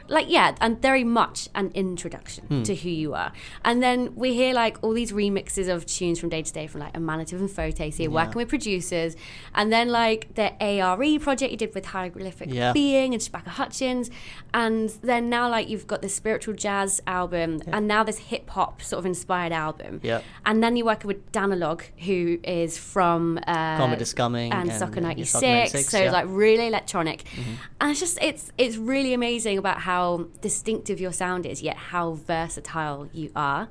Like 0.10 0.30
yeah, 0.30 0.56
and 0.60 0.82
very 0.82 1.04
much 1.04 1.48
an 1.56 1.72
introduction 1.74 2.46
Hmm. 2.48 2.64
to 2.64 2.76
who 2.76 2.90
you 2.90 3.14
are, 3.14 3.32
and 3.64 3.82
then 3.82 4.14
we 4.16 4.34
hear 4.34 4.54
like 4.54 4.78
all 4.84 4.92
these 4.92 5.12
remixes 5.14 5.68
of 5.74 5.86
tunes 5.86 6.20
from 6.20 6.30
day 6.30 6.42
to 6.44 6.52
day 6.54 6.68
from 6.68 6.82
like 6.82 6.94
Emanative 6.94 7.40
and 7.40 7.50
Fote. 7.50 7.78
So 7.78 8.04
you're 8.04 8.12
working 8.12 8.36
with 8.36 8.50
producers, 8.50 9.16
and 9.56 9.72
then 9.72 9.90
like 9.90 10.34
the 10.36 10.52
ARE 10.62 11.20
project 11.20 11.52
you 11.52 11.58
did 11.58 11.74
with 11.74 11.86
Hieroglyphic 11.86 12.54
Yeah. 12.54 12.74
Being 12.74 13.14
and 13.14 13.22
Shabaka 13.24 13.48
Hutchings, 13.60 14.10
and 14.54 14.90
then 15.02 15.30
now 15.30 15.50
like 15.50 15.70
you've 15.70 15.88
got 15.88 16.02
this 16.02 16.14
spiritual 16.14 16.54
jazz 16.54 17.02
album, 17.08 17.62
and 17.68 17.88
now 17.88 18.04
this 18.04 18.18
hip 18.18 18.50
hop 18.50 18.82
sort 18.82 19.00
of 19.00 19.06
inspired 19.06 19.54
album, 19.54 20.02
Yeah. 20.04 20.20
and 20.46 20.62
then 20.62 20.76
you're 20.76 20.86
working 20.86 21.08
with 21.08 21.32
Danalogue, 21.32 21.84
who 22.00 22.40
is 22.44 22.78
from 22.78 23.40
uh, 23.48 23.78
Comet 23.78 24.02
is 24.02 24.14
coming 24.14 24.52
and, 24.52 24.70
and, 24.70 24.80
Soccer 24.80 25.00
uh, 25.00 25.04
96, 25.04 25.42
96, 25.42 25.90
so 25.90 26.04
yeah. 26.04 26.12
like 26.12 26.26
really 26.28 26.68
electronic, 26.68 27.24
Mm-hmm. 27.24 27.54
and 27.82 27.92
it's 27.92 28.00
just 28.02 28.18
it's 28.22 28.52
it's 28.58 28.76
really 28.78 29.14
amazing 29.14 29.58
about 29.58 29.80
how 29.80 29.93
distinctive 30.42 31.00
your 31.00 31.12
sound 31.14 31.46
is, 31.46 31.62
yet 31.62 31.78
how 31.92 32.14
versatile 32.14 33.08
you 33.14 33.32
are. 33.36 33.68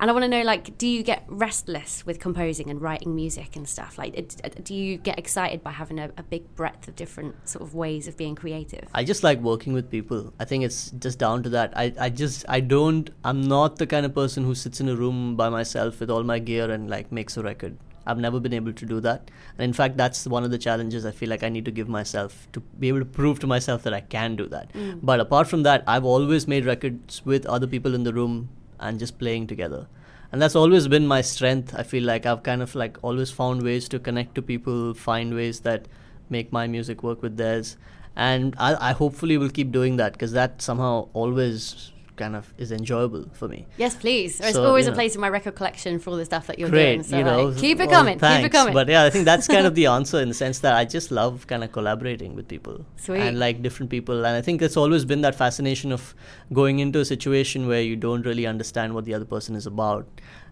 And 0.00 0.10
I 0.10 0.12
want 0.12 0.24
to 0.24 0.28
know, 0.28 0.42
like, 0.42 0.76
do 0.76 0.86
you 0.88 1.02
get 1.02 1.24
restless 1.28 2.04
with 2.04 2.18
composing 2.18 2.68
and 2.68 2.80
writing 2.82 3.14
music 3.14 3.54
and 3.56 3.68
stuff? 3.68 3.96
Like, 3.96 4.12
it- 4.16 4.40
uh, 4.44 4.48
do 4.62 4.74
you 4.74 4.96
get 4.98 5.18
excited 5.18 5.62
by 5.62 5.70
having 5.70 5.98
a, 5.98 6.10
a 6.16 6.22
big 6.22 6.42
breadth 6.56 6.88
of 6.88 6.96
different 6.96 7.48
sort 7.48 7.62
of 7.62 7.74
ways 7.74 8.08
of 8.08 8.16
being 8.16 8.34
creative? 8.34 8.86
I 8.94 9.04
just 9.04 9.22
like 9.22 9.38
working 9.40 9.72
with 9.72 9.90
people. 9.90 10.32
I 10.40 10.44
think 10.44 10.64
it's 10.64 10.90
just 10.92 11.18
down 11.18 11.42
to 11.44 11.48
that. 11.50 11.72
I, 11.76 11.92
I 11.98 12.08
just 12.10 12.44
I 12.48 12.60
don't 12.60 13.08
I'm 13.24 13.42
not 13.46 13.76
the 13.76 13.86
kind 13.86 14.04
of 14.04 14.14
person 14.14 14.44
who 14.44 14.54
sits 14.54 14.80
in 14.80 14.88
a 14.88 14.96
room 14.96 15.36
by 15.36 15.48
myself 15.48 16.00
with 16.00 16.10
all 16.10 16.24
my 16.24 16.38
gear 16.38 16.70
and 16.70 16.90
like 16.90 17.12
makes 17.12 17.36
a 17.36 17.42
record. 17.42 17.76
I've 18.06 18.18
never 18.18 18.40
been 18.40 18.52
able 18.52 18.72
to 18.72 18.86
do 18.86 19.00
that. 19.00 19.30
And 19.58 19.64
in 19.64 19.72
fact 19.72 19.96
that's 19.96 20.26
one 20.26 20.44
of 20.44 20.50
the 20.50 20.58
challenges 20.58 21.06
I 21.06 21.10
feel 21.10 21.28
like 21.28 21.42
I 21.42 21.48
need 21.48 21.64
to 21.64 21.70
give 21.70 21.88
myself 21.88 22.48
to 22.52 22.60
be 22.60 22.88
able 22.88 23.00
to 23.00 23.04
prove 23.04 23.40
to 23.40 23.46
myself 23.46 23.82
that 23.84 23.94
I 23.94 24.00
can 24.00 24.36
do 24.36 24.46
that. 24.48 24.72
Mm. 24.72 25.00
But 25.02 25.20
apart 25.20 25.48
from 25.48 25.62
that, 25.64 25.84
I've 25.86 26.04
always 26.04 26.46
made 26.46 26.64
records 26.64 27.24
with 27.24 27.46
other 27.46 27.66
people 27.66 27.94
in 27.94 28.04
the 28.04 28.12
room 28.12 28.48
and 28.80 28.98
just 28.98 29.18
playing 29.18 29.46
together. 29.46 29.86
And 30.32 30.42
that's 30.42 30.56
always 30.56 30.88
been 30.88 31.06
my 31.06 31.20
strength. 31.20 31.74
I 31.76 31.84
feel 31.84 32.02
like 32.02 32.26
I've 32.26 32.42
kind 32.42 32.60
of 32.60 32.74
like 32.74 32.98
always 33.02 33.30
found 33.30 33.62
ways 33.62 33.88
to 33.90 33.98
connect 33.98 34.34
to 34.34 34.42
people, 34.42 34.94
find 34.94 35.34
ways 35.34 35.60
that 35.60 35.86
make 36.28 36.52
my 36.52 36.66
music 36.66 37.02
work 37.02 37.22
with 37.22 37.36
theirs 37.36 37.76
and 38.16 38.54
I, 38.58 38.90
I 38.90 38.92
hopefully 38.92 39.36
will 39.38 39.50
keep 39.50 39.72
doing 39.72 39.96
that 39.96 40.12
because 40.12 40.32
that 40.32 40.62
somehow 40.62 41.08
always 41.12 41.90
kind 42.16 42.36
of 42.36 42.52
is 42.58 42.70
enjoyable 42.72 43.28
for 43.32 43.48
me. 43.48 43.66
Yes, 43.76 43.94
please. 43.96 44.38
There's 44.38 44.54
So, 44.54 44.64
always 44.64 44.86
you 44.86 44.90
a 44.90 44.92
know. 44.92 44.96
place 44.96 45.14
in 45.14 45.20
my 45.20 45.28
record 45.28 45.54
collection 45.54 45.98
for 45.98 46.10
all 46.10 46.16
the 46.16 46.24
stuff 46.24 46.46
that 46.46 46.58
you're 46.58 46.70
Great, 46.70 46.96
doing. 46.96 47.02
So 47.02 47.18
you 47.18 47.24
know, 47.24 47.46
like, 47.46 47.58
keep 47.58 47.80
it 47.80 47.88
well, 47.88 48.00
coming. 48.00 48.18
Keep 48.18 48.46
it 48.46 48.52
coming. 48.52 48.74
But 48.74 48.88
yeah, 48.88 49.04
I 49.04 49.10
think 49.10 49.24
that's 49.24 49.48
kind 49.48 49.66
of 49.66 49.74
the 49.80 49.86
answer 49.86 50.20
in 50.20 50.28
the 50.28 50.34
sense 50.34 50.60
that 50.60 50.74
I 50.74 50.84
just 50.84 51.10
love 51.10 51.46
kind 51.46 51.64
of 51.64 51.72
collaborating 51.72 52.34
with 52.34 52.48
people 52.48 52.84
Sweet. 52.96 53.20
and 53.20 53.38
like 53.38 53.62
different 53.62 53.90
people, 53.90 54.24
and 54.24 54.36
I 54.36 54.42
think 54.42 54.62
it's 54.62 54.76
always 54.76 55.04
been 55.04 55.22
that 55.22 55.34
fascination 55.34 55.92
of 55.92 56.14
going 56.52 56.78
into 56.78 57.00
a 57.00 57.04
situation 57.04 57.66
where 57.66 57.82
you 57.82 57.96
don't 57.96 58.24
really 58.24 58.46
understand 58.46 58.94
what 58.94 59.04
the 59.04 59.14
other 59.14 59.24
person 59.24 59.56
is 59.56 59.66
about, 59.66 60.06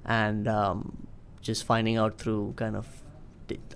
and 0.05 0.49
um, 0.49 1.07
just 1.41 1.65
finding 1.65 1.97
out 1.97 2.19
through 2.19 2.55
kind 2.57 2.77
of 2.77 2.87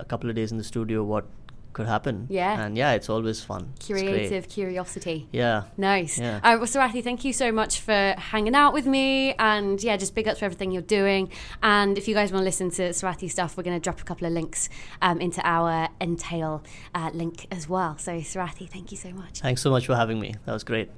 a 0.00 0.04
couple 0.04 0.30
of 0.30 0.36
days 0.36 0.52
in 0.52 0.58
the 0.58 0.64
studio 0.64 1.02
what 1.04 1.26
could 1.76 1.86
happen. 1.86 2.26
Yeah. 2.30 2.64
and 2.64 2.74
yeah, 2.74 2.92
it's 2.92 3.10
always 3.10 3.42
fun. 3.42 3.74
Creative 3.84 4.48
curiosity. 4.48 5.28
Yeah. 5.30 5.64
Nice. 5.76 6.18
Yeah. 6.18 6.36
Uh, 6.38 6.56
well, 6.58 6.66
Sarathy, 6.66 7.04
thank 7.04 7.22
you 7.22 7.34
so 7.34 7.52
much 7.52 7.80
for 7.80 8.14
hanging 8.16 8.54
out 8.54 8.72
with 8.72 8.86
me. 8.86 9.34
And 9.34 9.82
yeah, 9.82 9.98
just 9.98 10.14
big 10.14 10.26
ups 10.26 10.38
for 10.38 10.46
everything 10.46 10.70
you're 10.70 10.80
doing. 11.00 11.30
And 11.62 11.98
if 11.98 12.08
you 12.08 12.14
guys 12.14 12.32
want 12.32 12.40
to 12.40 12.46
listen 12.46 12.70
to 12.72 12.82
Sarathy 12.90 13.30
stuff, 13.30 13.58
we're 13.58 13.62
going 13.62 13.76
to 13.76 13.84
drop 13.84 14.00
a 14.00 14.04
couple 14.04 14.26
of 14.26 14.32
links 14.32 14.70
um, 15.02 15.20
into 15.20 15.46
our 15.46 15.90
Entail 16.00 16.64
uh, 16.94 17.10
link 17.12 17.46
as 17.50 17.68
well. 17.68 17.98
So, 17.98 18.12
Sarathy, 18.20 18.66
thank 18.70 18.90
you 18.90 18.96
so 18.96 19.10
much. 19.10 19.40
Thanks 19.40 19.60
so 19.60 19.70
much 19.70 19.84
for 19.84 19.94
having 19.94 20.18
me. 20.18 20.34
That 20.46 20.54
was 20.54 20.64
great. 20.64 20.88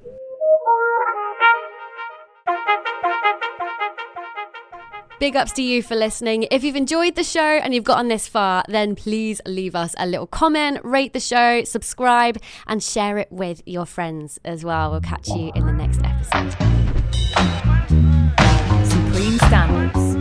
Big 5.18 5.34
ups 5.34 5.50
to 5.52 5.62
you 5.62 5.82
for 5.82 5.96
listening. 5.96 6.46
If 6.50 6.62
you've 6.62 6.76
enjoyed 6.76 7.16
the 7.16 7.24
show 7.24 7.40
and 7.40 7.74
you've 7.74 7.82
gotten 7.82 8.06
this 8.06 8.28
far, 8.28 8.62
then 8.68 8.94
please 8.94 9.40
leave 9.46 9.74
us 9.74 9.94
a 9.98 10.06
little 10.06 10.28
comment, 10.28 10.78
rate 10.84 11.12
the 11.12 11.18
show, 11.18 11.64
subscribe, 11.64 12.38
and 12.68 12.80
share 12.80 13.18
it 13.18 13.26
with 13.32 13.60
your 13.66 13.84
friends 13.84 14.38
as 14.44 14.64
well. 14.64 14.92
We'll 14.92 15.00
catch 15.00 15.28
you 15.28 15.50
in 15.56 15.66
the 15.66 15.72
next 15.72 16.00
episode. 16.04 16.52
Supreme 18.88 19.38
Standards. 19.38 20.17